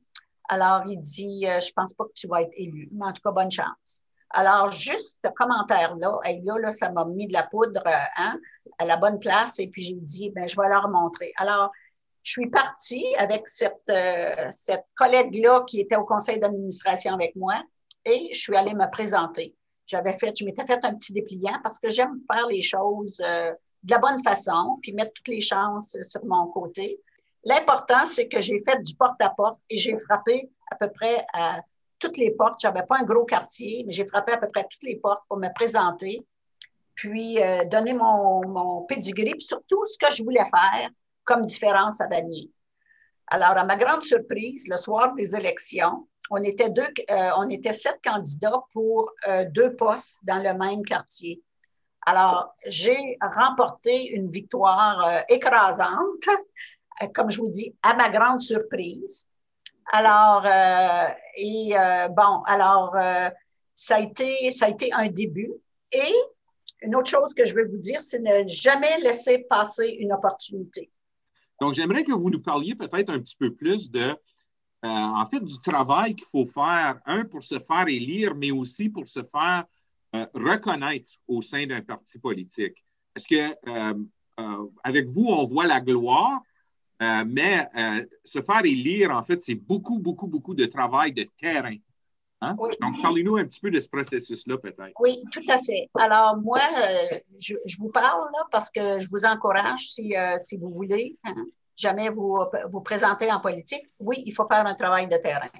Alors, 0.48 0.82
il 0.86 1.00
dit, 1.00 1.46
euh, 1.46 1.60
je 1.60 1.72
pense 1.72 1.94
pas 1.94 2.04
que 2.04 2.12
tu 2.14 2.26
vas 2.26 2.42
être 2.42 2.52
élu, 2.56 2.88
mais 2.92 3.06
en 3.06 3.12
tout 3.12 3.22
cas, 3.22 3.30
bonne 3.30 3.50
chance. 3.50 4.02
Alors, 4.30 4.70
juste 4.70 5.16
ce 5.24 5.30
commentaire-là, 5.30 6.20
là, 6.24 6.58
là, 6.58 6.70
ça 6.70 6.90
m'a 6.90 7.04
mis 7.04 7.26
de 7.26 7.32
la 7.32 7.42
poudre 7.42 7.82
euh, 7.86 8.06
hein, 8.16 8.38
à 8.78 8.84
la 8.84 8.96
bonne 8.96 9.18
place 9.18 9.58
et 9.58 9.68
puis 9.68 9.82
j'ai 9.82 9.94
dit, 9.94 10.30
ben, 10.30 10.46
je 10.46 10.56
vais 10.56 10.68
leur 10.68 10.88
montrer. 10.88 11.32
Alors, 11.36 11.72
je 12.22 12.32
suis 12.32 12.50
partie 12.50 13.14
avec 13.16 13.48
cette, 13.48 13.82
euh, 13.88 14.48
cette 14.50 14.86
collègue-là 14.94 15.64
qui 15.66 15.80
était 15.80 15.96
au 15.96 16.04
conseil 16.04 16.38
d'administration 16.38 17.14
avec 17.14 17.34
moi 17.34 17.62
et 18.04 18.28
je 18.32 18.38
suis 18.38 18.56
allée 18.56 18.74
me 18.74 18.88
présenter. 18.90 19.56
J'avais 19.86 20.12
fait, 20.12 20.32
je 20.38 20.44
m'étais 20.44 20.64
fait 20.64 20.78
un 20.84 20.94
petit 20.94 21.12
dépliant 21.12 21.58
parce 21.64 21.78
que 21.78 21.88
j'aime 21.88 22.20
faire 22.32 22.46
les 22.46 22.62
choses 22.62 23.20
euh, 23.24 23.52
de 23.82 23.90
la 23.90 23.98
bonne 23.98 24.22
façon 24.22 24.78
puis 24.82 24.92
mettre 24.92 25.12
toutes 25.14 25.28
les 25.28 25.40
chances 25.40 25.96
sur 26.02 26.24
mon 26.24 26.46
côté. 26.48 27.00
L'important, 27.44 28.04
c'est 28.04 28.28
que 28.28 28.40
j'ai 28.40 28.62
fait 28.62 28.80
du 28.82 28.94
porte-à-porte 28.94 29.58
et 29.70 29.78
j'ai 29.78 29.96
frappé 29.96 30.50
à 30.70 30.76
peu 30.76 30.90
près 30.92 31.26
à 31.32 31.60
toutes 32.00 32.16
les 32.16 32.32
portes. 32.32 32.60
Je 32.60 32.66
n'avais 32.66 32.84
pas 32.84 32.98
un 32.98 33.04
gros 33.04 33.24
quartier, 33.24 33.84
mais 33.86 33.92
j'ai 33.92 34.06
frappé 34.06 34.32
à 34.32 34.38
peu 34.38 34.48
près 34.48 34.66
toutes 34.68 34.82
les 34.82 34.96
portes 34.96 35.22
pour 35.28 35.38
me 35.38 35.52
présenter, 35.54 36.26
puis 36.94 37.40
euh, 37.42 37.64
donner 37.64 37.92
mon, 37.92 38.46
mon 38.48 38.82
pedigree, 38.82 39.32
puis 39.32 39.42
surtout 39.42 39.84
ce 39.84 39.96
que 39.98 40.12
je 40.12 40.22
voulais 40.22 40.44
faire 40.50 40.90
comme 41.24 41.46
différence 41.46 42.00
à 42.00 42.08
Vanier. 42.08 42.50
Alors, 43.28 43.56
à 43.56 43.64
ma 43.64 43.76
grande 43.76 44.02
surprise, 44.02 44.66
le 44.68 44.76
soir 44.76 45.14
des 45.14 45.36
élections, 45.36 46.08
on 46.30 46.42
était, 46.42 46.70
deux, 46.70 46.88
euh, 47.10 47.30
on 47.36 47.48
était 47.48 47.72
sept 47.72 48.00
candidats 48.02 48.60
pour 48.72 49.10
euh, 49.28 49.44
deux 49.50 49.76
postes 49.76 50.18
dans 50.24 50.42
le 50.42 50.52
même 50.54 50.82
quartier. 50.82 51.40
Alors, 52.06 52.54
j'ai 52.66 53.18
remporté 53.20 54.08
une 54.08 54.28
victoire 54.28 55.22
écrasante 55.28 56.26
comme 57.08 57.30
je 57.30 57.38
vous 57.38 57.48
dis, 57.48 57.74
à 57.82 57.94
ma 57.94 58.08
grande 58.10 58.40
surprise. 58.40 59.28
Alors, 59.92 60.46
euh, 60.46 61.08
et 61.36 61.76
euh, 61.76 62.08
bon, 62.08 62.42
alors, 62.46 62.94
euh, 62.94 63.28
ça, 63.74 63.96
a 63.96 64.00
été, 64.00 64.50
ça 64.52 64.66
a 64.66 64.68
été 64.68 64.92
un 64.92 65.08
début. 65.08 65.50
Et 65.92 66.14
une 66.82 66.94
autre 66.94 67.10
chose 67.10 67.34
que 67.34 67.44
je 67.44 67.54
veux 67.54 67.66
vous 67.66 67.78
dire, 67.78 68.00
c'est 68.02 68.20
ne 68.20 68.46
jamais 68.46 69.00
laisser 69.00 69.38
passer 69.38 69.88
une 69.98 70.12
opportunité. 70.12 70.90
Donc, 71.60 71.74
j'aimerais 71.74 72.04
que 72.04 72.12
vous 72.12 72.30
nous 72.30 72.40
parliez 72.40 72.76
peut-être 72.76 73.10
un 73.10 73.18
petit 73.18 73.36
peu 73.36 73.52
plus 73.52 73.90
de, 73.90 74.14
en 74.82 75.26
fait, 75.26 75.40
du 75.40 75.58
travail 75.58 76.14
qu'il 76.14 76.26
faut 76.28 76.46
faire, 76.46 77.00
un, 77.04 77.24
pour 77.24 77.42
se 77.42 77.58
faire 77.58 77.86
élire, 77.88 78.34
mais 78.34 78.52
aussi 78.52 78.88
pour 78.88 79.08
se 79.08 79.20
faire 79.24 79.64
reconnaître 80.34 81.12
au 81.28 81.42
sein 81.42 81.66
d'un 81.66 81.82
parti 81.82 82.18
politique. 82.18 82.82
Est-ce 83.14 83.26
que, 83.26 84.64
avec 84.84 85.06
vous, 85.08 85.26
on 85.26 85.44
voit 85.44 85.66
la 85.66 85.80
gloire, 85.80 86.40
mais 87.00 87.68
se 88.24 88.42
faire 88.42 88.64
élire, 88.64 89.10
en 89.10 89.22
fait, 89.24 89.40
c'est 89.42 89.54
beaucoup, 89.54 89.98
beaucoup, 89.98 90.28
beaucoup 90.28 90.54
de 90.54 90.66
travail 90.66 91.12
de 91.12 91.26
terrain. 91.40 91.76
Hein? 92.42 92.56
Donc, 92.80 93.02
parlez-nous 93.02 93.36
un 93.36 93.44
petit 93.44 93.60
peu 93.60 93.70
de 93.70 93.78
ce 93.80 93.88
processus-là, 93.88 94.56
peut-être. 94.58 94.92
Oui, 94.98 95.22
tout 95.30 95.42
à 95.48 95.58
fait. 95.58 95.90
Alors, 95.98 96.38
moi, 96.38 96.60
euh, 96.60 97.18
je, 97.38 97.76
vous 97.78 97.90
parle 97.90 98.30
là, 98.32 98.46
parce 98.50 98.70
que 98.70 98.98
je 98.98 99.08
vous 99.10 99.24
encourage, 99.26 99.90
si, 99.90 100.16
euh, 100.16 100.36
si 100.38 100.56
vous 100.56 100.70
voulez, 100.70 101.18
hein, 101.24 101.34
jamais 101.76 102.08
vous 102.08 102.38
vous 102.72 102.80
présenter 102.80 103.30
en 103.30 103.40
politique. 103.40 103.90
Oui, 103.98 104.22
il 104.24 104.34
faut 104.34 104.46
faire 104.46 104.66
un 104.66 104.74
travail 104.74 105.06
de 105.06 105.16
terrain. 105.18 105.50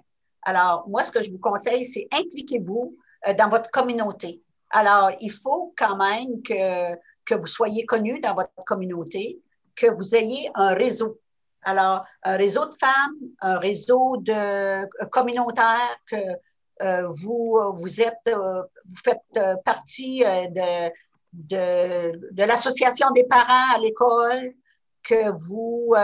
Alors, 0.42 0.88
moi, 0.88 1.02
ce 1.02 1.12
que 1.12 1.20
je 1.20 1.30
vous 1.30 1.38
conseille, 1.38 1.85
c'est 1.85 2.09
impliquez-vous 2.12 2.97
euh, 3.28 3.35
dans 3.35 3.50
votre 3.50 3.70
communauté. 3.70 4.42
Alors, 4.70 5.11
il 5.20 5.30
faut 5.30 5.75
quand 5.76 5.97
même 5.97 6.42
que, 6.42 6.94
que 7.26 7.35
vous 7.35 7.47
soyez 7.47 7.85
connu 7.85 8.20
dans 8.20 8.35
votre 8.35 8.64
communauté, 8.66 9.38
que 9.76 9.94
vous 9.94 10.14
ayez 10.14 10.50
un 10.54 10.73
réseau. 10.73 11.20
Alors, 11.62 12.05
un 12.23 12.37
réseau 12.37 12.67
de 12.67 12.75
femmes, 12.75 13.17
un 13.40 13.59
réseau 13.59 14.17
de 14.19 14.87
que 16.07 16.17
euh, 16.83 17.07
êtes, 18.00 18.14
euh, 18.29 18.62
vous 18.87 18.97
faites 19.05 19.21
euh, 19.37 19.57
partie 19.64 20.21
de, 21.43 22.43
l'association 22.47 23.11
des 23.11 23.25
parents 23.25 23.75
à 23.75 23.79
l'école, 23.79 24.55
que 25.02 25.31
vous, 25.31 25.95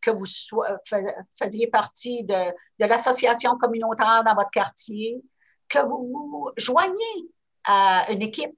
que 0.00 0.10
faisiez 1.34 1.68
partie 1.68 2.24
de, 2.24 2.50
de 2.80 2.86
l'association 2.86 3.56
communautaire 3.58 4.24
dans 4.24 4.34
votre 4.34 4.50
quartier, 4.50 5.22
que 5.68 5.78
vous 5.86 6.00
vous 6.00 6.50
joignez 6.56 7.30
à 7.64 8.06
une 8.10 8.22
équipe 8.22 8.56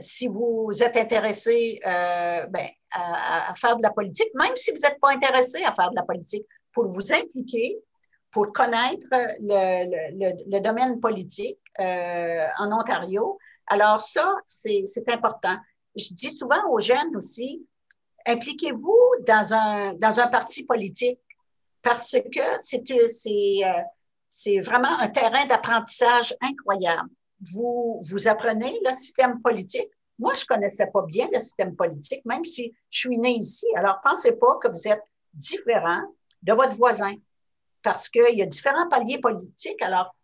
si 0.00 0.28
vous 0.28 0.70
êtes 0.80 0.96
intéressé 0.96 1.80
ben, 1.84 2.68
à, 2.92 3.54
faire 3.56 3.76
de 3.76 3.82
la 3.82 3.90
politique, 3.90 4.30
même 4.34 4.54
si 4.56 4.70
vous 4.70 4.80
n'êtes 4.80 4.98
pas 5.00 5.10
intéressé 5.10 5.62
à 5.64 5.72
faire 5.72 5.90
de 5.90 5.96
la 5.96 6.02
politique, 6.02 6.46
pour 6.72 6.88
vous 6.88 7.12
impliquer, 7.12 7.78
pour 8.30 8.52
connaître 8.52 9.08
le, 9.40 10.60
domaine 10.60 11.00
politique 11.00 11.58
euh, 11.80 12.46
en 12.58 12.72
Ontario. 12.72 13.38
Alors 13.66 14.00
ça, 14.00 14.34
c'est 14.46 15.08
important. 15.08 15.56
Je 15.96 16.12
dis 16.12 16.30
souvent 16.30 16.70
aux 16.70 16.80
jeunes 16.80 17.16
aussi, 17.16 17.66
impliquez-vous 18.26 18.98
dans 19.26 19.52
un, 19.52 19.94
dans 19.94 20.20
un 20.20 20.26
parti 20.28 20.64
politique 20.64 21.20
parce 21.82 22.12
que 22.12 22.58
euh, 23.64 23.82
c'est 24.28 24.60
vraiment 24.60 24.98
un 25.00 25.08
terrain 25.08 25.46
d'apprentissage 25.46 26.36
incroyable. 26.40 27.08
Vous, 27.54 28.02
vous 28.10 28.28
apprenez 28.28 28.78
le 28.84 28.90
système 28.90 29.40
politique. 29.40 29.88
Moi, 30.18 30.34
je 30.34 30.44
connaissais 30.44 30.86
pas 30.92 31.02
bien 31.02 31.28
le 31.32 31.38
système 31.38 31.76
politique, 31.76 32.24
même 32.24 32.44
si 32.44 32.74
je 32.90 32.98
suis 32.98 33.18
née 33.18 33.36
ici. 33.36 33.66
Alors, 33.76 34.00
pensez 34.02 34.32
pas 34.32 34.58
que 34.60 34.68
vous 34.68 34.88
êtes 34.88 35.02
différent 35.32 36.02
de 36.42 36.52
votre 36.52 36.74
voisin 36.76 37.12
parce 37.82 38.08
qu'il 38.08 38.36
y 38.36 38.42
a 38.42 38.46
différents 38.46 38.88
paliers 38.88 39.20
politiques. 39.20 39.80
Alors, 39.82 40.14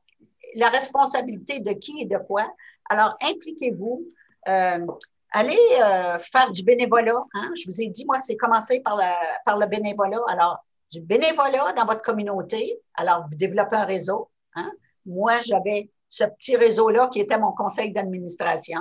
la 0.57 0.69
responsabilité 0.69 1.61
de 1.61 1.73
qui 1.73 2.03
et 2.03 2.07
de 2.07 2.19
quoi? 2.19 2.53
Alors, 2.91 3.17
impliquez-vous. 3.23 4.05
Euh, 4.49 4.87
allez 5.31 5.59
euh, 5.81 6.19
faire 6.19 6.51
du 6.51 6.65
bénévolat. 6.65 7.25
Hein? 7.35 7.53
Je 7.55 7.65
vous 7.67 7.81
ai 7.81 7.87
dit, 7.87 8.05
moi, 8.05 8.19
c'est 8.19 8.37
commencé 8.37 8.81
par, 8.81 9.01
par 9.45 9.59
le 9.59 9.67
bénévolat. 9.67 10.21
Alors, 10.29 10.59
du 10.91 11.01
bénévolat 11.01 11.73
dans 11.77 11.87
votre 11.87 12.03
communauté. 12.03 12.81
Alors, 12.95 13.23
vous 13.23 13.37
développez 13.37 13.77
un 13.77 13.85
réseau. 13.85 14.31
Hein? 14.57 14.71
Moi, 15.07 15.41
j'avais 15.41 15.91
ce 16.15 16.23
petit 16.23 16.57
réseau-là 16.57 17.09
qui 17.13 17.19
était 17.19 17.39
mon 17.39 17.51
conseil 17.51 17.93
d'administration. 17.93 18.79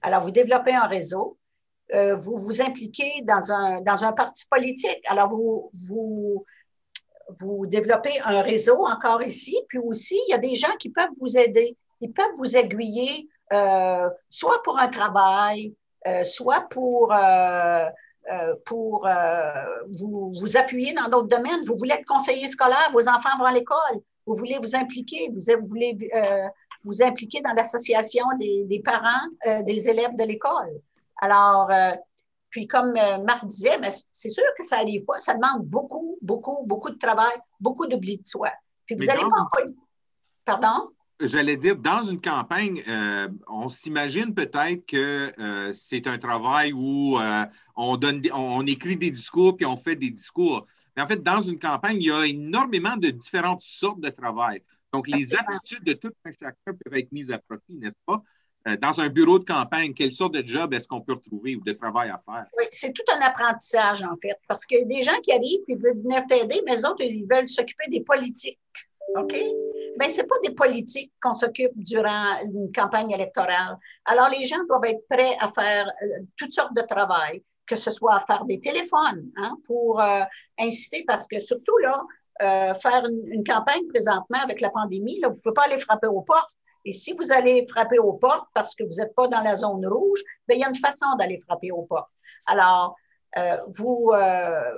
Alors, 0.00 0.20
vous 0.20 0.30
développez 0.30 0.72
un 0.72 0.86
réseau. 0.86 1.36
Euh, 1.92 2.14
vous 2.14 2.36
vous 2.38 2.60
impliquez 2.62 3.22
dans 3.24 3.50
un, 3.50 3.80
dans 3.80 4.04
un 4.04 4.12
parti 4.12 4.44
politique. 4.48 5.02
Alors, 5.08 5.28
vous, 5.28 5.72
vous, 5.88 6.44
vous 7.40 7.66
développez 7.66 8.12
un 8.24 8.42
réseau 8.42 8.86
encore 8.86 9.24
ici, 9.24 9.58
puis 9.68 9.78
aussi, 9.78 10.20
il 10.28 10.30
y 10.30 10.34
a 10.34 10.38
des 10.38 10.54
gens 10.54 10.76
qui 10.78 10.90
peuvent 10.90 11.10
vous 11.20 11.36
aider. 11.36 11.76
Ils 12.00 12.12
peuvent 12.12 12.36
vous 12.36 12.56
aiguiller, 12.56 13.28
euh, 13.52 14.08
soit 14.30 14.62
pour 14.62 14.78
un 14.78 14.86
travail, 14.86 15.74
euh, 16.06 16.22
soit 16.22 16.68
pour, 16.70 17.12
pour 18.66 19.08
vous, 19.98 20.32
vous 20.40 20.56
appuyer 20.56 20.92
dans 20.92 21.08
d'autres 21.08 21.36
domaines. 21.36 21.64
Vous 21.66 21.76
voulez 21.76 21.94
être 21.94 22.06
conseiller 22.06 22.46
scolaire, 22.46 22.88
vos 22.92 23.08
enfants 23.08 23.36
vont 23.36 23.46
à 23.46 23.52
l'école. 23.52 23.98
Vous 24.26 24.34
voulez 24.34 24.58
vous 24.60 24.76
impliquer, 24.76 25.30
vous, 25.30 25.66
voulez 25.66 25.96
vous 26.84 27.02
impliquer 27.02 27.40
dans 27.40 27.52
l'association 27.52 28.24
des, 28.38 28.64
des, 28.64 28.80
parents 28.80 29.62
des 29.64 29.88
élèves 29.88 30.16
de 30.16 30.24
l'école. 30.24 30.80
Alors, 31.20 31.70
puis 32.50 32.66
comme 32.66 32.94
euh, 32.96 33.18
Marc 33.22 33.46
disait, 33.46 33.78
mais 33.78 33.90
c'est 34.10 34.30
sûr 34.30 34.44
que 34.56 34.64
ça 34.64 34.78
n'arrive 34.78 35.04
pas. 35.04 35.18
Ça 35.18 35.34
demande 35.34 35.66
beaucoup, 35.66 36.18
beaucoup, 36.22 36.64
beaucoup 36.66 36.90
de 36.90 36.98
travail, 36.98 37.32
beaucoup 37.60 37.86
d'oubli 37.86 38.18
de 38.18 38.26
soi. 38.26 38.50
Puis 38.86 38.96
vous 38.96 39.08
allez 39.08 39.22
pas 39.22 39.60
Pardon? 40.44 40.90
J'allais 41.20 41.56
dire, 41.56 41.76
dans 41.76 42.02
une 42.02 42.20
campagne, 42.20 42.82
euh, 42.88 43.28
on 43.48 43.68
s'imagine 43.68 44.34
peut-être 44.34 44.86
que 44.86 45.32
euh, 45.38 45.72
c'est 45.72 46.06
un 46.06 46.16
travail 46.16 46.72
où 46.72 47.18
on, 47.76 47.96
donne 47.96 48.22
on, 48.32 48.64
écrit 48.66 48.96
des 48.96 49.10
discours 49.10 49.56
puis 49.56 49.66
on 49.66 49.76
fait 49.76 49.96
des 49.96 50.10
discours. 50.10 50.64
Mais 50.96 51.02
en 51.02 51.06
fait, 51.06 51.22
dans 51.22 51.40
une 51.40 51.58
campagne, 51.58 51.98
il 52.00 52.06
y 52.06 52.10
a 52.10 52.24
énormément 52.24 52.96
de 52.96 53.10
différentes 53.10 53.62
sortes 53.62 54.00
de 54.00 54.10
travail. 54.10 54.62
Donc, 54.92 55.08
les 55.08 55.34
aptitudes 55.34 55.84
de 55.84 55.92
tout 55.92 56.10
un 56.24 56.30
chacun 56.30 56.54
peuvent 56.64 56.98
être 56.98 57.12
mises 57.12 57.30
à 57.30 57.38
profit, 57.38 57.76
n'est-ce 57.76 57.96
pas? 58.06 58.22
Euh, 58.66 58.76
dans 58.76 59.00
un 59.00 59.08
bureau 59.08 59.38
de 59.38 59.44
campagne, 59.44 59.94
quelle 59.94 60.12
sorte 60.12 60.34
de 60.34 60.46
job 60.46 60.74
est-ce 60.74 60.88
qu'on 60.88 61.00
peut 61.00 61.14
retrouver 61.14 61.56
ou 61.56 61.60
de 61.60 61.72
travail 61.72 62.10
à 62.10 62.20
faire? 62.24 62.46
Oui, 62.58 62.64
c'est 62.72 62.92
tout 62.92 63.04
un 63.14 63.20
apprentissage, 63.20 64.02
en 64.02 64.16
fait, 64.20 64.36
parce 64.48 64.66
qu'il 64.66 64.78
y 64.78 64.82
a 64.82 64.84
des 64.84 65.02
gens 65.02 65.18
qui 65.22 65.32
arrivent 65.32 65.64
et 65.68 65.76
veulent 65.76 66.02
venir 66.02 66.22
t'aider, 66.28 66.60
mais 66.66 66.76
les 66.76 66.84
autres, 66.84 67.02
ils 67.02 67.26
veulent 67.30 67.48
s'occuper 67.48 67.84
des 67.88 68.00
politiques. 68.00 68.58
OK? 69.16 69.34
Mais 69.98 70.10
ce 70.10 70.20
n'est 70.20 70.26
pas 70.26 70.36
des 70.42 70.54
politiques 70.54 71.12
qu'on 71.20 71.34
s'occupe 71.34 71.72
durant 71.76 72.40
une 72.44 72.70
campagne 72.72 73.10
électorale. 73.10 73.76
Alors, 74.04 74.28
les 74.28 74.44
gens 74.44 74.62
doivent 74.68 74.84
être 74.84 75.06
prêts 75.08 75.36
à 75.40 75.48
faire 75.48 75.86
euh, 76.02 76.06
toutes 76.36 76.52
sortes 76.52 76.74
de 76.74 76.82
travail, 76.82 77.42
que 77.66 77.76
ce 77.76 77.90
soit 77.90 78.16
à 78.16 78.24
faire 78.26 78.44
des 78.44 78.60
téléphones 78.60 79.30
hein, 79.36 79.56
pour 79.66 80.00
euh, 80.00 80.22
inciter, 80.58 81.04
parce 81.06 81.26
que 81.26 81.40
surtout 81.40 81.76
là, 81.78 82.00
faire 82.40 83.04
une, 83.06 83.44
campagne 83.44 83.86
présentement 83.88 84.38
avec 84.42 84.60
la 84.60 84.70
pandémie, 84.70 85.20
là, 85.20 85.28
vous 85.28 85.34
ne 85.34 85.40
pouvez 85.40 85.54
pas 85.54 85.64
aller 85.64 85.78
frapper 85.78 86.06
aux 86.06 86.22
portes 86.22 86.58
et 86.88 86.92
si 86.92 87.12
vous 87.12 87.32
allez 87.32 87.66
frapper 87.66 87.98
aux 87.98 88.14
portes 88.14 88.48
parce 88.54 88.74
que 88.74 88.82
vous 88.82 88.94
n'êtes 88.98 89.14
pas 89.14 89.28
dans 89.28 89.42
la 89.42 89.56
zone 89.56 89.86
rouge, 89.86 90.22
bien, 90.46 90.56
il 90.56 90.60
y 90.60 90.64
a 90.64 90.68
une 90.68 90.74
façon 90.74 91.06
d'aller 91.18 91.38
frapper 91.46 91.70
aux 91.70 91.82
portes. 91.82 92.10
Alors, 92.46 92.96
euh, 93.36 93.58
vous, 93.76 94.10
euh, 94.14 94.72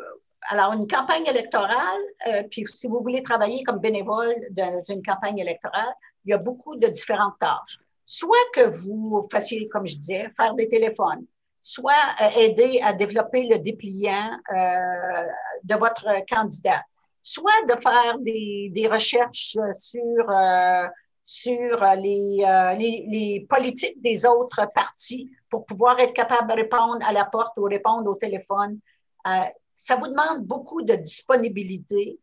alors, 0.48 0.72
une 0.72 0.88
campagne 0.88 1.26
électorale, 1.26 2.00
euh, 2.26 2.42
puis 2.50 2.64
si 2.66 2.88
vous 2.88 3.00
voulez 3.00 3.22
travailler 3.22 3.62
comme 3.62 3.78
bénévole 3.78 4.34
dans 4.50 4.80
une 4.88 5.04
campagne 5.04 5.38
électorale, 5.38 5.94
il 6.24 6.30
y 6.30 6.34
a 6.34 6.38
beaucoup 6.38 6.74
de 6.76 6.88
différentes 6.88 7.38
tâches. 7.38 7.78
Soit 8.06 8.50
que 8.54 8.62
vous 8.62 9.24
fassiez, 9.30 9.68
comme 9.68 9.86
je 9.86 9.96
disais, 9.96 10.30
faire 10.36 10.54
des 10.54 10.68
téléphones, 10.68 11.24
soit 11.62 11.92
aider 12.36 12.80
à 12.82 12.92
développer 12.92 13.44
le 13.44 13.58
dépliant 13.58 14.36
de 15.62 15.74
votre 15.76 16.08
candidat, 16.28 16.82
soit 17.22 17.64
de 17.68 17.80
faire 17.80 18.18
des, 18.18 18.70
des 18.74 18.88
recherches 18.88 19.56
sur 19.76 20.04
sur 21.30 21.80
euh, 21.80 21.94
les, 21.94 22.44
euh, 22.44 22.72
les, 22.74 23.06
les, 23.08 23.46
politiques 23.48 24.02
des 24.02 24.26
autres 24.26 24.66
partis 24.74 25.30
pour 25.48 25.64
pouvoir 25.64 26.00
être 26.00 26.12
capable 26.12 26.50
de 26.50 26.56
répondre 26.56 26.98
à 27.06 27.12
la 27.12 27.24
porte 27.24 27.56
ou 27.56 27.62
répondre 27.62 28.10
au 28.10 28.16
téléphone. 28.16 28.80
Euh, 29.28 29.44
ça 29.76 29.94
vous 29.94 30.08
demande 30.08 30.44
beaucoup 30.44 30.82
de 30.82 30.96
disponibilité. 30.96 32.18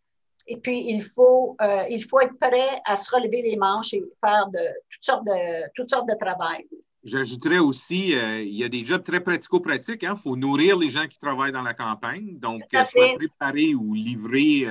Et 0.45 0.57
puis, 0.57 0.89
il 0.89 1.01
faut, 1.01 1.57
il 1.89 2.03
faut 2.03 2.19
être 2.19 2.37
prêt 2.39 2.81
à 2.85 2.95
se 2.95 3.13
relever 3.13 3.41
les 3.41 3.57
manches 3.57 3.93
et 3.93 4.03
faire 4.23 4.47
de, 4.47 4.59
toutes, 4.89 5.03
sortes 5.03 5.25
de, 5.25 5.69
toutes 5.73 5.89
sortes 5.89 6.07
de 6.07 6.15
travail. 6.15 6.65
J'ajouterais 7.03 7.59
aussi, 7.59 8.09
il 8.09 8.57
y 8.57 8.63
a 8.63 8.69
des 8.69 8.83
jobs 8.83 9.03
très 9.03 9.21
pratico-pratiques. 9.21 10.03
Il 10.03 10.07
hein. 10.07 10.15
faut 10.15 10.35
nourrir 10.35 10.77
les 10.77 10.89
gens 10.89 11.07
qui 11.07 11.17
travaillent 11.17 11.51
dans 11.51 11.61
la 11.61 11.73
campagne. 11.73 12.37
Donc, 12.37 12.63
soit 12.71 13.15
préparer 13.15 13.75
ou 13.75 13.93
livrer. 13.93 14.67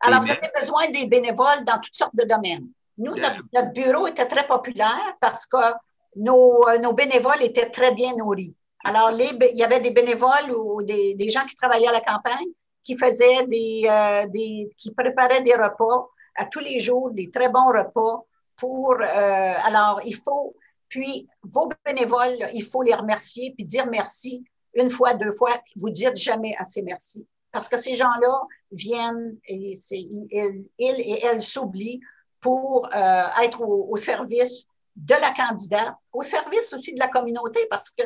Alors, 0.00 0.20
vous 0.20 0.30
avez 0.30 0.50
besoin 0.60 0.88
des 0.90 1.06
bénévoles 1.06 1.64
dans 1.66 1.78
toutes 1.80 1.96
sortes 1.96 2.14
de 2.14 2.24
domaines. 2.24 2.68
Nous, 2.98 3.14
notre, 3.14 3.72
bureau 3.72 4.06
était 4.06 4.26
très 4.26 4.46
populaire 4.46 5.16
parce 5.20 5.46
que 5.46 5.72
nos, 6.16 6.68
euh, 6.68 6.78
nos, 6.78 6.92
bénévoles 6.92 7.42
étaient 7.42 7.70
très 7.70 7.92
bien 7.92 8.14
nourris. 8.16 8.54
Alors, 8.84 9.12
les, 9.12 9.30
il 9.52 9.58
y 9.58 9.64
avait 9.64 9.80
des 9.80 9.92
bénévoles 9.92 10.50
ou 10.54 10.82
des, 10.82 11.14
des, 11.14 11.28
gens 11.28 11.44
qui 11.46 11.54
travaillaient 11.54 11.88
à 11.88 11.92
la 11.92 12.00
campagne 12.00 12.48
qui 12.84 12.96
faisaient 12.96 13.46
des, 13.46 13.84
euh, 13.88 14.26
des, 14.26 14.70
qui 14.76 14.92
préparaient 14.92 15.42
des 15.42 15.54
repas 15.54 16.08
à 16.34 16.46
tous 16.46 16.60
les 16.60 16.80
jours, 16.80 17.10
des 17.12 17.30
très 17.30 17.48
bons 17.48 17.66
repas 17.66 18.24
pour, 18.56 18.94
euh, 19.00 19.52
alors, 19.64 20.00
il 20.04 20.14
faut, 20.14 20.54
Puis, 20.92 21.26
vos 21.42 21.70
bénévoles, 21.86 22.50
il 22.52 22.62
faut 22.62 22.82
les 22.82 22.92
remercier, 22.92 23.54
puis 23.56 23.64
dire 23.64 23.86
merci 23.86 24.44
une 24.74 24.90
fois, 24.90 25.14
deux 25.14 25.32
fois. 25.32 25.58
Vous 25.76 25.88
dites 25.88 26.18
jamais 26.18 26.54
assez 26.58 26.82
merci. 26.82 27.26
Parce 27.50 27.66
que 27.66 27.78
ces 27.78 27.94
gens-là 27.94 28.42
viennent 28.70 29.38
et 29.48 29.74
ils, 29.90 30.66
et 30.78 31.24
elles 31.24 31.42
s'oublient 31.42 32.00
pour 32.42 32.90
euh, 32.94 33.22
être 33.42 33.62
au, 33.62 33.96
service 33.96 34.66
de 34.96 35.14
la 35.14 35.32
candidate, 35.32 35.94
au 36.12 36.20
service 36.20 36.74
aussi 36.74 36.92
de 36.92 36.98
la 36.98 37.08
communauté, 37.08 37.66
parce 37.70 37.88
que 37.88 38.02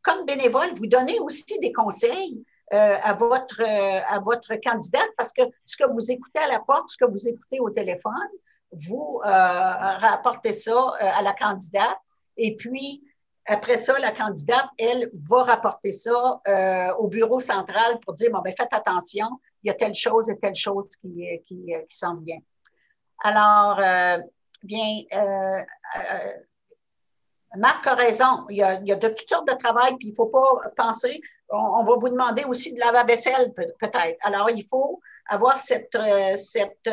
comme 0.00 0.24
bénévole, 0.24 0.72
vous 0.76 0.86
donnez 0.86 1.20
aussi 1.20 1.58
des 1.58 1.72
conseils 1.72 2.42
euh, 2.72 2.96
à, 3.02 3.12
votre, 3.12 3.60
euh, 3.60 4.00
à 4.08 4.18
votre 4.20 4.54
candidate, 4.64 5.10
parce 5.18 5.32
que 5.32 5.42
ce 5.66 5.76
que 5.76 5.92
vous 5.92 6.10
écoutez 6.10 6.38
à 6.38 6.48
la 6.48 6.60
porte, 6.60 6.88
ce 6.88 6.96
que 6.96 7.10
vous 7.10 7.28
écoutez 7.28 7.60
au 7.60 7.68
téléphone, 7.68 8.30
vous 8.72 9.20
rapportez 9.24 10.52
ça 10.52 10.94
à 11.00 11.20
la 11.22 11.32
candidate. 11.32 11.98
Et 12.42 12.56
puis, 12.56 13.02
après 13.46 13.76
ça, 13.76 13.98
la 13.98 14.10
candidate, 14.10 14.66
elle, 14.78 15.10
va 15.14 15.44
rapporter 15.44 15.92
ça 15.92 16.40
au 16.98 17.08
bureau 17.08 17.40
central 17.40 17.98
pour 18.00 18.14
dire, 18.14 18.30
bon, 18.30 18.40
ben, 18.40 18.52
faites 18.56 18.72
attention, 18.72 19.28
il 19.62 19.68
y 19.68 19.70
a 19.70 19.74
telle 19.74 19.94
chose 19.94 20.28
et 20.30 20.38
telle 20.38 20.54
chose 20.54 20.88
qui, 21.00 21.26
qui, 21.46 21.72
qui 21.88 21.96
s'en 21.96 22.16
vient. 22.16 22.40
Alors, 23.22 23.78
euh, 23.78 24.18
bien, 24.62 25.02
euh, 25.14 25.62
euh, 25.96 26.32
Marc 27.56 27.86
a 27.86 27.94
raison. 27.94 28.46
Il 28.48 28.56
y 28.56 28.62
a, 28.62 28.76
de 28.76 29.08
toutes 29.08 29.28
sortes 29.28 29.48
de 29.48 29.54
travail, 29.56 29.96
puis 29.96 30.08
il 30.08 30.10
ne 30.10 30.16
faut 30.16 30.26
pas 30.26 30.70
penser. 30.76 31.20
On, 31.50 31.82
va 31.82 31.94
vous 32.00 32.08
demander 32.08 32.44
aussi 32.44 32.72
de 32.72 32.78
laver 32.78 33.04
vaisselle, 33.06 33.52
peut-être. 33.54 34.16
Alors, 34.22 34.50
il 34.50 34.64
faut 34.64 35.00
avoir 35.28 35.58
cette, 35.58 35.98
cette 36.36 36.88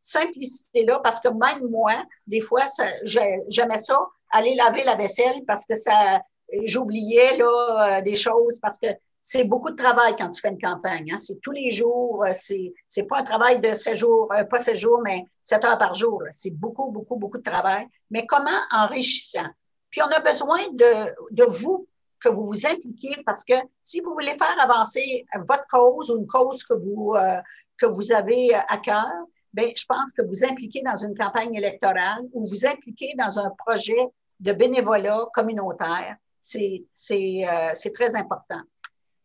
simplicité-là, 0.00 1.00
parce 1.02 1.18
que 1.18 1.28
même 1.28 1.68
moi, 1.70 1.92
des 2.26 2.40
fois, 2.40 2.62
j'aimais 3.02 3.80
ça, 3.80 3.98
aller 4.34 4.54
laver 4.54 4.84
la 4.84 4.94
vaisselle 4.94 5.44
parce 5.46 5.64
que 5.66 5.74
ça, 5.74 6.20
j'oubliais 6.64 7.36
là, 7.36 8.02
des 8.02 8.14
choses, 8.14 8.58
parce 8.60 8.78
que 8.78 8.88
c'est 9.26 9.44
beaucoup 9.44 9.70
de 9.70 9.76
travail 9.76 10.14
quand 10.18 10.28
tu 10.28 10.38
fais 10.42 10.50
une 10.50 10.60
campagne. 10.60 11.10
Hein. 11.10 11.16
C'est 11.16 11.40
tous 11.40 11.50
les 11.52 11.70
jours. 11.70 12.24
Euh, 12.26 12.32
c'est, 12.32 12.74
c'est 12.90 13.04
pas 13.04 13.20
un 13.20 13.22
travail 13.24 13.58
de 13.58 13.72
7 13.72 13.96
jours, 13.96 14.30
euh, 14.36 14.44
pas 14.44 14.58
7 14.58 14.76
jours, 14.76 15.00
mais 15.02 15.24
7 15.40 15.64
heures 15.64 15.78
par 15.78 15.94
jour. 15.94 16.22
C'est 16.30 16.50
beaucoup, 16.50 16.90
beaucoup, 16.90 17.16
beaucoup 17.16 17.38
de 17.38 17.42
travail. 17.42 17.86
Mais 18.10 18.26
comment 18.26 18.50
enrichissant? 18.70 19.48
Puis 19.88 20.02
on 20.02 20.08
a 20.08 20.20
besoin 20.20 20.58
de, 20.72 21.14
de 21.30 21.44
vous, 21.44 21.88
que 22.20 22.28
vous 22.28 22.44
vous 22.44 22.66
impliquiez, 22.66 23.16
parce 23.24 23.44
que 23.44 23.54
si 23.82 24.00
vous 24.00 24.12
voulez 24.12 24.36
faire 24.36 24.56
avancer 24.60 25.24
votre 25.48 25.66
cause 25.72 26.10
ou 26.10 26.18
une 26.18 26.26
cause 26.26 26.62
que 26.62 26.74
vous, 26.74 27.14
euh, 27.14 27.40
que 27.78 27.86
vous 27.86 28.12
avez 28.12 28.54
à 28.54 28.76
cœur, 28.76 29.08
bien, 29.54 29.70
je 29.74 29.86
pense 29.86 30.12
que 30.12 30.20
vous 30.20 30.44
impliquez 30.44 30.82
dans 30.82 30.96
une 30.96 31.16
campagne 31.16 31.54
électorale 31.54 32.24
ou 32.34 32.46
vous 32.46 32.66
impliquez 32.66 33.14
dans 33.16 33.38
un 33.38 33.48
projet 33.56 34.06
de 34.40 34.52
bénévolat 34.52 35.26
communautaire, 35.34 36.16
c'est, 36.40 36.84
c'est 36.92 37.92
très 37.94 38.16
important. 38.16 38.60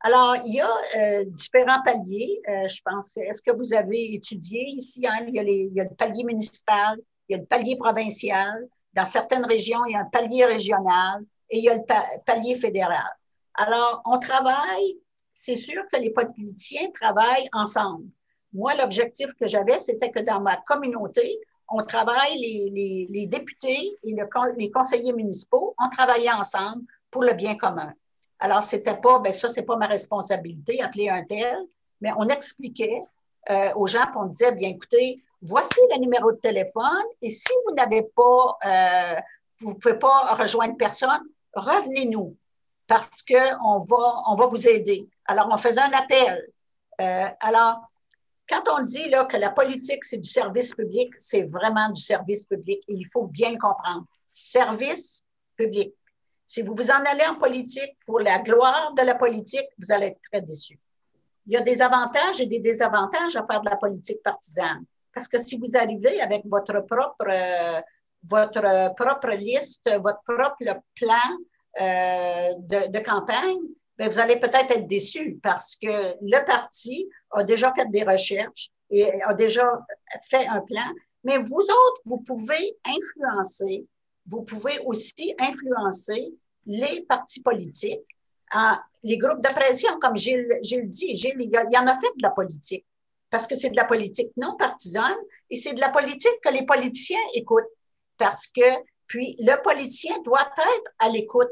Alors, 0.02 0.38
il 0.46 0.56
y 0.56 0.62
a 0.62 0.70
euh, 0.98 1.26
différents 1.26 1.84
paliers, 1.84 2.42
euh, 2.48 2.68
je 2.68 2.80
pense. 2.84 3.18
Est-ce 3.18 3.42
que 3.42 3.52
vous 3.52 3.74
avez 3.74 4.14
étudié 4.14 4.62
ici? 4.70 5.06
Hein? 5.06 5.26
Il, 5.28 5.36
y 5.36 5.40
a 5.40 5.44
il, 5.44 5.74
y 5.74 5.82
a 5.82 5.84
le 5.84 5.96
palier 5.96 6.24
municipal, 6.24 6.98
il 7.28 7.34
y 7.34 7.36
a 7.36 7.40
le 7.40 7.46
palier 7.46 7.76
provincial. 7.76 8.68
Dans 8.94 9.06
certaines 9.06 9.46
régions, 9.46 9.84
il 9.88 9.94
y 9.94 9.96
a 9.96 10.00
un 10.00 10.06
palier 10.06 10.46
régional 10.46 11.24
et 11.50 11.58
il 11.58 11.64
y 11.66 11.70
a 11.70 11.76
le 11.76 11.84
palier 12.26 12.56
fédéral. 12.56 13.12
Alors, 13.56 14.02
on 14.06 14.18
travaille, 14.20 14.98
c'est 15.34 15.58
sûr 15.58 15.84
que 15.92 16.00
les 16.00 16.12
politiciens 16.12 16.90
travaillent 16.92 17.50
ensemble. 17.52 18.06
Moi, 18.54 18.74
l'objectif 18.76 19.28
que 19.40 19.48
j'avais, 19.48 19.80
c'était 19.80 20.12
que 20.12 20.22
dans 20.22 20.40
ma 20.40 20.58
communauté, 20.66 21.40
on 21.72 21.84
travaille, 21.84 22.38
les, 22.40 23.28
députés 23.28 23.98
et 24.04 24.14
le, 24.14 24.28
les 24.58 24.72
conseillers 24.72 25.14
municipaux, 25.14 25.76
on 25.80 25.90
travaillait 25.90 26.32
ensemble 26.32 26.84
pour 27.12 27.24
le 27.24 27.34
bien 27.34 27.56
commun. 27.56 27.94
Alors, 28.40 28.64
c'était 28.64 28.96
pas, 28.96 29.20
ben 29.20 29.34
ça, 29.34 29.50
c'est 29.50 29.64
pas 29.64 29.76
ma 29.76 29.88
responsabilité, 29.88 30.82
appeler 30.82 31.10
un 31.10 31.24
tel, 31.24 31.58
mais 32.02 32.12
on 32.18 32.28
expliquait 32.30 33.04
euh, 33.50 33.72
aux 33.76 33.88
gens, 33.88 34.06
on 34.16 34.26
disait, 34.26 34.54
bien 34.54 34.70
écoutez, 34.70 35.22
voici 35.42 35.80
le 35.92 36.00
numéro 36.00 36.32
de 36.32 36.38
téléphone, 36.38 37.04
et 37.22 37.30
si 37.30 37.52
vous 37.66 37.76
n'avez 37.76 38.04
pas, 38.04 38.58
euh, 38.66 39.16
vous 39.60 39.74
ne 39.74 39.76
pouvez 39.76 40.00
pas 40.00 40.36
rejoindre 40.36 40.78
personne, 40.78 41.22
revenez-nous, 41.54 42.36
parce 42.88 43.24
qu'on 43.24 43.80
va, 43.80 44.24
on 44.28 44.36
va 44.36 44.48
vous 44.48 44.68
aider. 44.68 45.08
Alors, 45.26 45.48
on 45.52 45.58
faisait 45.58 45.82
un 45.82 45.92
appel. 45.92 46.50
Euh, 47.02 47.28
alors, 47.40 47.89
quand 48.50 48.64
on 48.76 48.84
dit 48.84 49.10
là, 49.10 49.26
que 49.26 49.38
la 49.38 49.52
politique, 49.52 50.04
c'est 50.04 50.18
du 50.18 50.30
service 50.30 50.74
public, 50.74 51.14
c'est 51.18 51.44
vraiment 51.44 51.90
du 51.92 52.02
service 52.02 52.46
public 52.46 52.84
et 52.88 52.94
il 52.94 53.06
faut 53.06 53.28
bien 53.28 53.52
le 53.52 53.58
comprendre. 53.58 54.06
Service 54.28 55.24
public. 55.56 55.94
Si 56.48 56.64
vous 56.64 56.74
vous 56.76 56.90
en 56.90 57.04
allez 57.06 57.26
en 57.28 57.36
politique 57.36 57.96
pour 58.08 58.20
la 58.20 58.40
gloire 58.40 58.94
de 58.96 59.04
la 59.04 59.14
politique, 59.14 59.68
vous 59.78 59.92
allez 59.92 60.08
être 60.08 60.22
très 60.32 60.42
déçu. 60.42 60.80
Il 61.46 61.54
y 61.54 61.58
a 61.58 61.62
des 61.62 61.80
avantages 61.82 62.42
et 62.42 62.48
des 62.48 62.60
désavantages 62.60 63.36
à 63.36 63.46
faire 63.46 63.62
de 63.62 63.70
la 63.70 63.76
politique 63.76 64.22
partisane. 64.24 64.84
Parce 65.14 65.28
que 65.28 65.38
si 65.38 65.58
vous 65.58 65.76
arrivez 65.76 66.20
avec 66.22 66.44
votre 66.46 66.80
propre, 66.88 67.28
euh, 67.28 67.82
votre 68.24 68.96
propre 68.96 69.36
liste, 69.36 69.92
votre 70.02 70.22
propre 70.24 70.82
plan 70.96 71.30
euh, 71.82 72.54
de, 72.58 72.92
de, 72.92 73.00
campagne, 73.00 73.60
bien, 74.00 74.10
vous 74.10 74.20
allez 74.20 74.40
peut-être 74.40 74.72
être 74.72 74.88
déçu 74.88 75.40
parce 75.44 75.76
que 75.76 76.16
le 76.22 76.46
parti 76.46 77.08
a 77.32 77.44
déjà 77.44 77.72
fait 77.74 77.90
des 77.92 78.04
recherches 78.04 78.70
et 78.90 79.22
a 79.22 79.34
déjà 79.34 79.70
fait 80.30 80.48
un 80.48 80.62
plan. 80.62 80.90
Mais 81.24 81.38
vous 81.38 81.60
autres, 81.60 82.02
vous 82.06 82.22
pouvez 82.22 82.78
influencer 82.86 83.86
vous 84.30 84.44
pouvez 84.44 84.80
aussi 84.86 85.34
influencer 85.40 86.34
les 86.66 87.02
partis 87.10 87.42
politiques, 87.42 88.06
les 89.04 89.18
groupes 89.18 89.42
de 89.42 89.54
pression, 89.54 90.00
comme 90.00 90.16
Gilles, 90.16 90.60
Gilles 90.62 90.88
dit. 90.88 91.16
Gilles, 91.16 91.36
il 91.40 91.52
y, 91.52 91.78
en 91.78 91.88
a 91.88 92.00
fait 92.00 92.12
de 92.16 92.22
la 92.22 92.30
politique, 92.30 92.86
parce 93.30 93.48
que 93.48 93.56
c'est 93.56 93.72
de 93.72 93.76
la 93.76 93.86
politique 93.86 94.32
non 94.38 94.56
partisane 94.58 95.18
et 95.50 95.56
c'est 95.56 95.74
de 95.74 95.80
la 95.80 95.90
politique 95.90 96.40
que 96.44 96.54
les 96.54 96.66
politiciens 96.66 97.20
écoutent, 97.34 97.72
parce 98.18 98.48
que, 98.48 98.62
puis, 99.08 99.36
le 99.40 99.60
politicien 99.62 100.22
doit 100.22 100.42
être 100.58 100.92
à 101.00 101.10
l'écoute 101.10 101.50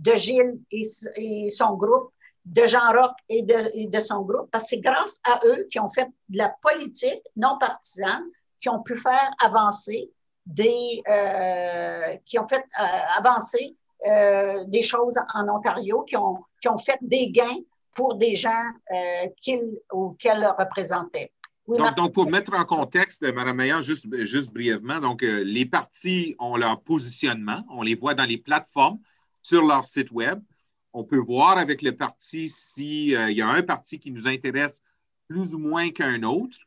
de 0.00 0.12
Gilles 0.12 0.58
et, 0.70 1.50
son 1.50 1.74
groupe, 1.74 2.12
de 2.44 2.66
Jean 2.66 2.92
Roch 2.92 3.12
et 3.28 3.42
de, 3.42 3.70
et 3.74 3.86
de 3.86 4.00
son 4.00 4.22
groupe, 4.22 4.50
parce 4.50 4.64
que 4.64 4.70
c'est 4.70 4.80
grâce 4.80 5.20
à 5.24 5.40
eux 5.44 5.68
qui 5.70 5.78
ont 5.78 5.88
fait 5.88 6.08
de 6.28 6.38
la 6.38 6.48
politique 6.62 7.22
non 7.36 7.58
partisane, 7.58 8.24
qui 8.60 8.68
ont 8.70 8.82
pu 8.82 8.96
faire 8.96 9.30
avancer 9.44 10.10
des, 10.46 11.02
euh, 11.08 12.16
qui 12.24 12.38
ont 12.38 12.46
fait 12.46 12.64
euh, 12.80 12.84
avancer 13.18 13.76
euh, 14.06 14.64
des 14.66 14.82
choses 14.82 15.16
en 15.34 15.48
Ontario, 15.48 16.02
qui 16.02 16.16
ont, 16.16 16.38
qui 16.60 16.68
ont 16.68 16.78
fait 16.78 16.98
des 17.02 17.30
gains 17.30 17.60
pour 17.94 18.14
des 18.14 18.36
gens 18.36 18.64
qu'ils 19.42 19.78
ou 19.92 20.16
qu'elle 20.18 20.46
représentait. 20.58 21.32
donc, 21.66 22.14
pour 22.14 22.30
mettre 22.30 22.54
en 22.54 22.64
contexte, 22.64 23.20
Mme 23.22 23.56
Meyer, 23.56 23.82
juste, 23.82 24.06
juste 24.24 24.52
brièvement, 24.52 25.00
donc 25.00 25.20
les 25.22 25.66
partis 25.66 26.34
ont 26.38 26.56
leur 26.56 26.80
positionnement, 26.80 27.62
on 27.68 27.82
les 27.82 27.96
voit 27.96 28.14
dans 28.14 28.24
les 28.24 28.38
plateformes 28.38 28.98
sur 29.42 29.64
leur 29.64 29.84
site 29.84 30.10
Web. 30.10 30.42
On 30.92 31.04
peut 31.04 31.18
voir 31.18 31.58
avec 31.58 31.82
le 31.82 31.96
parti 31.96 32.48
s'il 32.48 33.10
y 33.10 33.42
a 33.42 33.48
un 33.48 33.62
parti 33.62 33.98
qui 33.98 34.10
nous 34.10 34.26
intéresse 34.26 34.82
plus 35.28 35.54
ou 35.54 35.58
moins 35.58 35.90
qu'un 35.90 36.22
autre. 36.24 36.58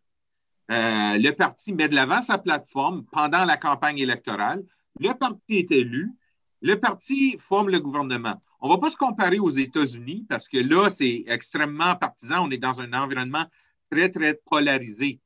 Euh, 0.71 1.17
le 1.17 1.31
parti 1.31 1.73
met 1.73 1.89
de 1.89 1.95
l'avant 1.95 2.21
sa 2.21 2.37
plateforme 2.37 3.05
pendant 3.11 3.43
la 3.43 3.57
campagne 3.57 3.99
électorale. 3.99 4.63
Le 4.99 5.11
parti 5.13 5.57
est 5.57 5.71
élu. 5.71 6.13
Le 6.61 6.79
parti 6.79 7.37
forme 7.37 7.69
le 7.69 7.79
gouvernement. 7.79 8.41
On 8.61 8.69
ne 8.69 8.73
va 8.73 8.79
pas 8.79 8.89
se 8.89 8.95
comparer 8.95 9.39
aux 9.39 9.49
États-Unis 9.49 10.25
parce 10.29 10.47
que 10.47 10.57
là, 10.57 10.89
c'est 10.89 11.25
extrêmement 11.27 11.97
partisan. 11.97 12.47
On 12.47 12.51
est 12.51 12.57
dans 12.57 12.79
un 12.79 12.93
environnement 12.93 13.45
très, 13.91 14.09
très 14.09 14.35
polarisé. 14.45 15.19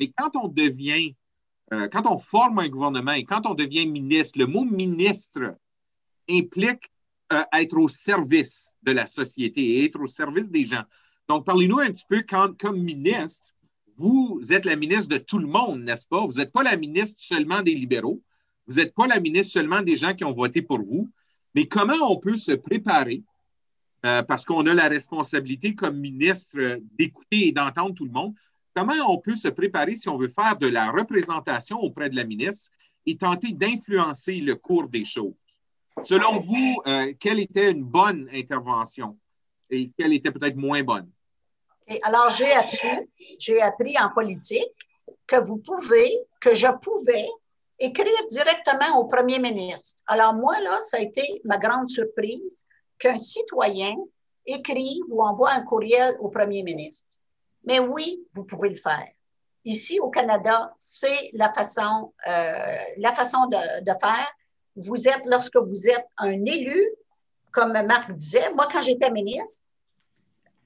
Mais 0.00 0.10
quand 0.18 0.34
on 0.34 0.48
devient, 0.48 1.14
euh, 1.72 1.86
quand 1.86 2.06
on 2.06 2.18
forme 2.18 2.58
un 2.58 2.68
gouvernement 2.68 3.12
et 3.12 3.24
quand 3.24 3.46
on 3.46 3.54
devient 3.54 3.86
ministre, 3.86 4.36
le 4.40 4.46
mot 4.46 4.64
ministre 4.64 5.54
implique 6.28 6.90
euh, 7.32 7.42
être 7.52 7.78
au 7.78 7.88
service 7.88 8.70
de 8.82 8.92
la 8.92 9.06
société 9.06 9.60
et 9.62 9.84
être 9.84 10.00
au 10.00 10.06
service 10.06 10.50
des 10.50 10.64
gens. 10.64 10.84
Donc, 11.28 11.46
parlez-nous 11.46 11.78
un 11.78 11.90
petit 11.90 12.04
peu 12.08 12.24
quand, 12.28 12.56
comme 12.60 12.82
ministre, 12.82 13.54
vous 13.96 14.40
êtes 14.50 14.64
la 14.64 14.76
ministre 14.76 15.08
de 15.08 15.18
tout 15.18 15.38
le 15.38 15.46
monde, 15.46 15.82
n'est-ce 15.82 16.06
pas? 16.06 16.26
Vous 16.26 16.34
n'êtes 16.34 16.52
pas 16.52 16.62
la 16.62 16.76
ministre 16.76 17.22
seulement 17.22 17.62
des 17.62 17.74
libéraux. 17.74 18.20
Vous 18.66 18.76
n'êtes 18.76 18.94
pas 18.94 19.06
la 19.06 19.20
ministre 19.20 19.52
seulement 19.52 19.82
des 19.82 19.96
gens 19.96 20.14
qui 20.14 20.24
ont 20.24 20.32
voté 20.32 20.62
pour 20.62 20.78
vous. 20.78 21.10
Mais 21.54 21.66
comment 21.66 22.10
on 22.10 22.18
peut 22.18 22.36
se 22.36 22.52
préparer, 22.52 23.22
euh, 24.04 24.22
parce 24.22 24.44
qu'on 24.44 24.66
a 24.66 24.74
la 24.74 24.88
responsabilité 24.88 25.74
comme 25.74 25.98
ministre 25.98 26.80
d'écouter 26.98 27.48
et 27.48 27.52
d'entendre 27.52 27.94
tout 27.94 28.06
le 28.06 28.12
monde, 28.12 28.34
comment 28.74 28.94
on 29.08 29.18
peut 29.18 29.36
se 29.36 29.48
préparer 29.48 29.96
si 29.96 30.08
on 30.08 30.16
veut 30.16 30.28
faire 30.28 30.56
de 30.58 30.66
la 30.66 30.90
représentation 30.90 31.78
auprès 31.78 32.10
de 32.10 32.16
la 32.16 32.24
ministre 32.24 32.70
et 33.06 33.16
tenter 33.16 33.52
d'influencer 33.52 34.36
le 34.36 34.54
cours 34.56 34.88
des 34.88 35.04
choses? 35.04 35.34
Selon 36.02 36.38
vous, 36.38 36.76
euh, 36.86 37.12
quelle 37.20 37.40
était 37.40 37.70
une 37.70 37.84
bonne 37.84 38.28
intervention 38.32 39.18
et 39.70 39.90
quelle 39.96 40.12
était 40.12 40.30
peut-être 40.30 40.56
moins 40.56 40.82
bonne? 40.82 41.10
alors, 42.04 42.30
j'ai 42.30 42.52
appris, 42.52 43.10
j'ai 43.38 43.60
appris 43.60 43.98
en 43.98 44.08
politique 44.10 44.72
que 45.26 45.36
vous 45.44 45.58
pouvez, 45.58 46.20
que 46.40 46.54
je 46.54 46.68
pouvais 46.80 47.28
écrire 47.78 48.26
directement 48.30 48.98
au 48.98 49.04
premier 49.04 49.38
ministre. 49.38 49.98
Alors 50.06 50.32
moi, 50.32 50.60
là, 50.60 50.80
ça 50.80 50.98
a 50.98 51.00
été 51.00 51.40
ma 51.44 51.58
grande 51.58 51.90
surprise 51.90 52.66
qu'un 52.98 53.18
citoyen 53.18 53.92
écrive 54.46 55.02
ou 55.08 55.22
envoie 55.22 55.52
un 55.52 55.62
courriel 55.62 56.16
au 56.20 56.28
premier 56.28 56.62
ministre. 56.62 57.08
Mais 57.64 57.78
oui, 57.78 58.24
vous 58.34 58.44
pouvez 58.44 58.68
le 58.68 58.74
faire. 58.76 59.08
Ici, 59.64 60.00
au 60.00 60.10
Canada, 60.10 60.74
c'est 60.78 61.30
la 61.34 61.52
façon, 61.52 62.12
euh, 62.26 62.76
la 62.98 63.12
façon 63.12 63.46
de, 63.46 63.84
de, 63.84 63.92
faire. 64.00 64.28
Vous 64.76 65.08
êtes, 65.08 65.26
lorsque 65.26 65.56
vous 65.56 65.88
êtes 65.88 66.06
un 66.18 66.44
élu, 66.44 66.88
comme 67.50 67.72
Marc 67.72 68.12
disait, 68.12 68.52
moi, 68.54 68.66
quand 68.70 68.82
j'étais 68.82 69.10
ministre, 69.10 69.66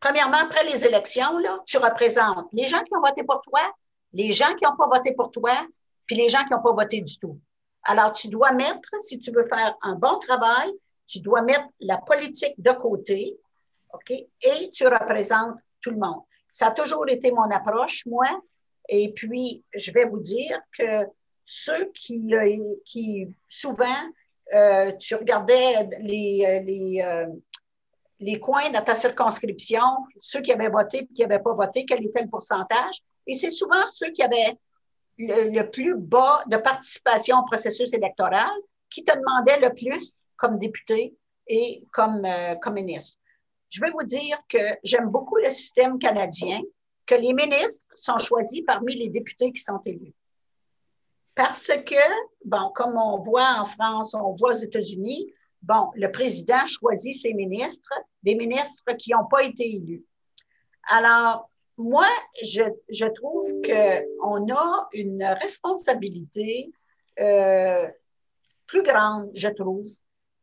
premièrement, 0.00 0.38
après 0.38 0.64
les 0.64 0.86
élections, 0.86 1.38
là, 1.38 1.60
tu 1.66 1.78
représentes 1.78 2.46
les 2.52 2.66
gens 2.66 2.82
qui 2.84 2.94
ont 2.94 3.00
voté 3.00 3.24
pour 3.24 3.40
toi, 3.42 3.60
les 4.12 4.32
gens 4.32 4.54
qui 4.54 4.64
n'ont 4.64 4.76
pas 4.76 4.86
voté 4.86 5.12
pour 5.14 5.30
toi, 5.30 5.52
puis 6.06 6.16
les 6.16 6.28
gens 6.28 6.44
qui 6.44 6.52
n'ont 6.52 6.62
pas 6.62 6.72
voté 6.72 7.00
du 7.00 7.18
tout. 7.18 7.38
Alors, 7.82 8.12
tu 8.12 8.28
dois 8.28 8.52
mettre, 8.52 8.88
si 8.98 9.18
tu 9.18 9.30
veux 9.32 9.46
faire 9.48 9.76
un 9.82 9.94
bon 9.94 10.18
travail, 10.20 10.72
tu 11.06 11.20
dois 11.20 11.42
mettre 11.42 11.66
la 11.80 11.98
politique 11.98 12.54
de 12.58 12.72
côté, 12.72 13.36
OK? 13.92 14.10
Et 14.10 14.70
tu 14.72 14.86
représentes 14.86 15.56
tout 15.80 15.90
le 15.90 15.98
monde. 15.98 16.22
Ça 16.50 16.68
a 16.68 16.70
toujours 16.70 17.08
été 17.08 17.30
mon 17.30 17.50
approche, 17.50 18.04
moi. 18.06 18.26
Et 18.88 19.12
puis, 19.12 19.62
je 19.74 19.90
vais 19.92 20.04
vous 20.04 20.20
dire 20.20 20.60
que 20.76 21.04
ceux 21.46 21.90
qui, 21.94 22.20
qui 22.84 23.28
souvent, 23.48 23.86
euh, 24.52 24.92
tu 24.98 25.14
regardais 25.14 25.88
les, 26.00 26.62
les, 26.66 27.02
euh, 27.02 27.26
les 28.18 28.40
coins 28.40 28.68
dans 28.70 28.82
ta 28.82 28.96
circonscription, 28.96 29.82
ceux 30.20 30.40
qui 30.40 30.52
avaient 30.52 30.68
voté 30.68 30.98
et 30.98 31.06
qui 31.06 31.22
n'avaient 31.22 31.42
pas 31.42 31.54
voté, 31.54 31.86
quel 31.86 32.04
était 32.04 32.22
le 32.22 32.28
pourcentage? 32.28 33.00
Et 33.26 33.34
c'est 33.34 33.50
souvent 33.50 33.86
ceux 33.92 34.10
qui 34.10 34.22
avaient 34.22 34.58
le, 35.18 35.62
plus 35.62 35.94
bas 35.96 36.42
de 36.48 36.56
participation 36.56 37.38
au 37.38 37.44
processus 37.44 37.92
électoral 37.92 38.50
qui 38.90 39.04
te 39.04 39.16
demandaient 39.16 39.60
le 39.60 39.72
plus 39.72 40.14
comme 40.36 40.58
député 40.58 41.16
et 41.46 41.84
comme, 41.92 42.24
euh, 42.24 42.56
comme 42.56 42.74
ministre. 42.74 43.18
Je 43.68 43.80
vais 43.80 43.90
vous 43.90 44.04
dire 44.04 44.38
que 44.48 44.58
j'aime 44.82 45.08
beaucoup 45.10 45.36
le 45.36 45.50
système 45.50 45.98
canadien, 45.98 46.60
que 47.06 47.14
les 47.14 47.32
ministres 47.32 47.86
sont 47.94 48.18
choisis 48.18 48.62
parmi 48.66 48.96
les 48.96 49.08
députés 49.08 49.52
qui 49.52 49.62
sont 49.62 49.80
élus. 49.84 50.12
Parce 51.36 51.68
que, 51.68 52.02
bon, 52.46 52.72
comme 52.74 52.96
on 52.96 53.22
voit 53.22 53.60
en 53.60 53.66
France, 53.66 54.14
on 54.14 54.34
voit 54.36 54.54
aux 54.54 54.58
États-Unis, 54.58 55.32
bon, 55.62 55.90
le 55.94 56.10
président 56.10 56.64
choisit 56.64 57.14
ses 57.14 57.34
ministres, 57.34 57.92
des 58.22 58.34
ministres 58.34 58.90
qui 58.98 59.12
n'ont 59.12 59.26
pas 59.26 59.44
été 59.44 59.76
élus. 59.76 60.02
Alors, 60.88 61.50
moi, 61.76 62.06
je, 62.42 62.62
je 62.88 63.04
trouve 63.04 63.44
qu'on 63.62 64.48
a 64.50 64.88
une 64.94 65.24
responsabilité 65.24 66.72
euh, 67.20 67.86
plus 68.66 68.82
grande, 68.82 69.30
je 69.34 69.48
trouve, 69.48 69.84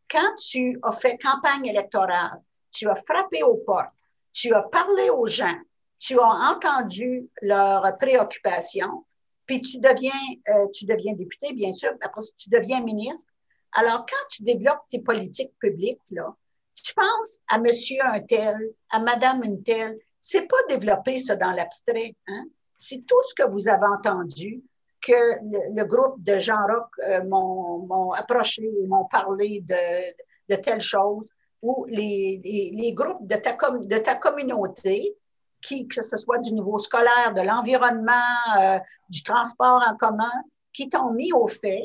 quand 0.10 0.36
tu 0.38 0.80
as 0.84 0.92
fait 0.92 1.18
campagne 1.18 1.66
électorale, 1.66 2.40
tu 2.72 2.88
as 2.88 2.96
frappé 2.96 3.42
aux 3.42 3.58
portes, 3.58 3.90
tu 4.32 4.54
as 4.54 4.62
parlé 4.62 5.10
aux 5.10 5.28
gens, 5.28 5.58
tu 5.98 6.20
as 6.20 6.54
entendu 6.54 7.28
leurs 7.42 7.98
préoccupations, 7.98 9.06
puis 9.46 9.62
tu 9.62 9.80
deviens, 9.80 10.12
euh, 10.50 10.68
tu 10.74 10.86
deviens 10.86 11.14
député, 11.14 11.54
bien 11.54 11.72
sûr, 11.72 11.92
après 12.02 12.22
tu 12.38 12.50
deviens 12.50 12.82
ministre. 12.82 13.32
Alors, 13.74 14.06
quand 14.06 14.28
tu 14.30 14.44
développes 14.44 14.84
tes 14.90 15.00
politiques 15.00 15.54
publiques, 15.60 16.02
là, 16.12 16.36
tu 16.76 16.94
penses 16.94 17.40
à 17.50 17.60
monsieur 17.60 18.02
un 18.04 18.22
tel, 18.22 18.56
à 18.92 19.00
madame 19.00 19.44
un 19.44 19.58
tel. 19.58 19.98
C'est 20.22 20.48
pas 20.48 20.58
développer 20.70 21.20
ça 21.20 21.36
dans 21.36 21.52
l'abstrait. 21.52 22.16
Hein? 22.28 22.46
C'est 22.78 23.06
tout 23.06 23.22
ce 23.24 23.34
que 23.34 23.50
vous 23.50 23.68
avez 23.68 23.88
entendu, 23.88 24.64
que 25.02 25.76
le, 25.76 25.84
groupe 25.84 26.24
de 26.24 26.40
Jean 26.40 26.66
Roch 26.66 26.90
euh, 27.06 27.24
m'ont 27.26 28.12
approché, 28.14 28.70
m'ont 28.88 29.06
parlé 29.06 29.62
de, 29.62 30.14
de 30.50 30.62
telle 30.62 30.82
chose, 30.82 31.28
ou 31.62 31.86
les, 31.90 32.40
les, 32.44 32.72
les 32.74 32.94
groupes 32.94 33.28
de 33.28 33.36
ta, 33.36 33.54
de 33.54 33.98
ta 33.98 34.16
communauté, 34.16 35.16
qui, 35.64 35.88
que 35.88 36.04
ce 36.04 36.18
soit 36.18 36.38
du 36.40 36.54
niveau 36.54 36.78
scolaire, 36.78 37.34
de 37.36 37.42
l'environnement, 37.42 38.12
euh, 38.60 38.80
du 39.10 39.24
transport 39.24 39.82
en 39.88 39.96
commun, 39.96 40.32
qui 40.74 40.90
t'ont 40.90 41.12
mis 41.12 41.32
au 41.34 41.48
fait. 41.48 41.84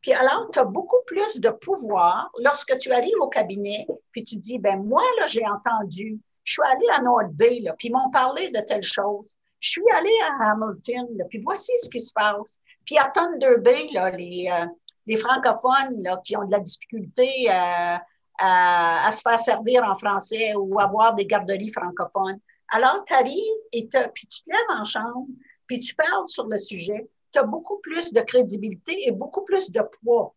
Puis 0.00 0.12
alors, 0.12 0.48
tu 0.52 0.58
as 0.58 0.64
beaucoup 0.64 1.02
plus 1.06 1.38
de 1.40 1.50
pouvoir 1.50 2.30
lorsque 2.42 2.76
tu 2.78 2.90
arrives 2.92 3.20
au 3.20 3.28
cabinet, 3.28 3.86
puis 4.12 4.24
tu 4.24 4.36
dis, 4.36 4.58
ben 4.58 4.82
moi, 4.82 5.02
là, 5.20 5.26
j'ai 5.26 5.44
entendu, 5.46 6.18
je 6.44 6.52
suis 6.52 6.62
allé 6.62 6.84
à 6.94 7.02
North 7.02 7.32
Bay, 7.32 7.60
là, 7.60 7.74
puis 7.78 7.88
ils 7.88 7.92
m'ont 7.92 8.10
parlé 8.10 8.50
de 8.50 8.60
telle 8.60 8.82
chose. 8.82 9.26
Je 9.60 9.70
suis 9.70 9.90
allé 9.92 10.10
à 10.30 10.52
Hamilton, 10.52 11.06
là, 11.16 11.24
puis 11.28 11.40
voici 11.44 11.72
ce 11.82 11.90
qui 11.90 12.00
se 12.00 12.12
passe. 12.12 12.58
Puis 12.86 12.96
à 12.96 13.08
Thunder 13.08 13.58
Bay, 13.58 13.88
là, 13.92 14.10
les, 14.10 14.48
euh, 14.50 14.66
les 15.06 15.16
francophones 15.16 16.02
là, 16.02 16.20
qui 16.24 16.36
ont 16.36 16.44
de 16.44 16.52
la 16.52 16.60
difficulté 16.60 17.28
euh, 17.48 17.96
à, 18.38 19.08
à, 19.08 19.12
se 19.12 19.20
faire 19.20 19.40
servir 19.40 19.82
en 19.82 19.96
français 19.96 20.54
ou 20.56 20.78
avoir 20.80 21.14
des 21.14 21.26
garderies 21.26 21.72
francophones. 21.72 22.38
Alors, 22.68 23.04
tu 23.06 23.14
arrives 23.14 23.60
et 23.72 23.88
puis 24.14 24.26
tu 24.26 24.42
te 24.42 24.50
lèves 24.50 24.80
en 24.80 24.84
chambre, 24.84 25.26
puis 25.66 25.80
tu 25.80 25.94
parles 25.94 26.28
sur 26.28 26.46
le 26.46 26.58
sujet. 26.58 27.08
Tu 27.32 27.38
as 27.38 27.44
beaucoup 27.44 27.78
plus 27.80 28.12
de 28.12 28.20
crédibilité 28.20 29.06
et 29.06 29.12
beaucoup 29.12 29.44
plus 29.44 29.70
de 29.70 29.80
poids 30.00 30.34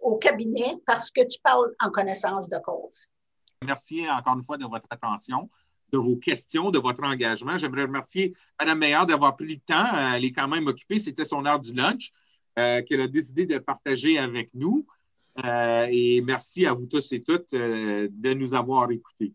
au 0.00 0.16
cabinet 0.16 0.76
parce 0.86 1.10
que 1.10 1.22
tu 1.26 1.40
parles 1.40 1.74
en 1.80 1.90
connaissance 1.90 2.48
de 2.48 2.58
cause. 2.58 3.08
Merci 3.64 4.06
encore 4.08 4.34
une 4.34 4.44
fois 4.44 4.58
de 4.58 4.66
votre 4.66 4.86
attention 4.90 5.48
de 5.92 5.98
vos 5.98 6.16
questions, 6.16 6.70
de 6.70 6.78
votre 6.78 7.02
engagement. 7.04 7.56
J'aimerais 7.58 7.82
remercier 7.82 8.34
Mme 8.60 8.78
Meillard 8.78 9.06
d'avoir 9.06 9.36
pris 9.36 9.48
le 9.48 9.56
temps. 9.56 10.14
Elle 10.14 10.24
est 10.24 10.32
quand 10.32 10.48
même 10.48 10.66
occupée. 10.66 10.98
C'était 10.98 11.24
son 11.24 11.44
heure 11.46 11.60
du 11.60 11.72
lunch 11.72 12.12
euh, 12.58 12.82
qu'elle 12.82 13.00
a 13.00 13.08
décidé 13.08 13.46
de 13.46 13.58
partager 13.58 14.18
avec 14.18 14.50
nous. 14.54 14.86
Euh, 15.44 15.86
et 15.90 16.22
merci 16.22 16.66
à 16.66 16.72
vous 16.72 16.86
tous 16.86 17.12
et 17.12 17.22
toutes 17.22 17.52
euh, 17.52 18.08
de 18.10 18.34
nous 18.34 18.54
avoir 18.54 18.90
écoutés. 18.90 19.32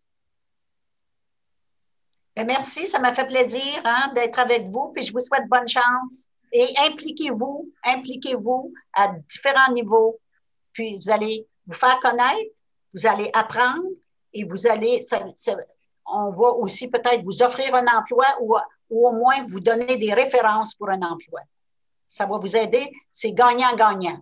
Ben, 2.35 2.47
merci, 2.47 2.87
ça 2.87 2.99
m'a 2.99 3.13
fait 3.13 3.25
plaisir 3.25 3.81
hein, 3.83 4.11
d'être 4.15 4.39
avec 4.39 4.65
vous. 4.65 4.91
Puis 4.93 5.03
je 5.03 5.13
vous 5.13 5.19
souhaite 5.19 5.47
bonne 5.47 5.67
chance. 5.67 6.27
Et 6.53 6.67
impliquez-vous, 6.85 7.71
impliquez-vous 7.83 8.73
à 8.93 9.13
différents 9.29 9.71
niveaux. 9.73 10.19
Puis 10.73 10.97
vous 10.97 11.09
allez 11.09 11.47
vous 11.65 11.73
faire 11.73 11.99
connaître, 12.01 12.51
vous 12.93 13.07
allez 13.07 13.29
apprendre 13.33 13.83
et 14.33 14.43
vous 14.45 14.67
allez, 14.67 14.99
on 16.05 16.31
va 16.31 16.49
aussi 16.49 16.87
peut-être 16.87 17.23
vous 17.23 17.41
offrir 17.41 17.73
un 17.75 17.85
emploi 17.87 18.25
ou, 18.41 18.55
ou, 18.89 19.07
au 19.07 19.13
moins 19.13 19.45
vous 19.47 19.59
donner 19.59 19.97
des 19.97 20.13
références 20.13 20.75
pour 20.75 20.89
un 20.89 21.01
emploi. 21.01 21.41
Ça 22.09 22.25
va 22.25 22.37
vous 22.37 22.55
aider. 22.55 22.91
C'est 23.11 23.31
gagnant-gagnant. 23.31 24.21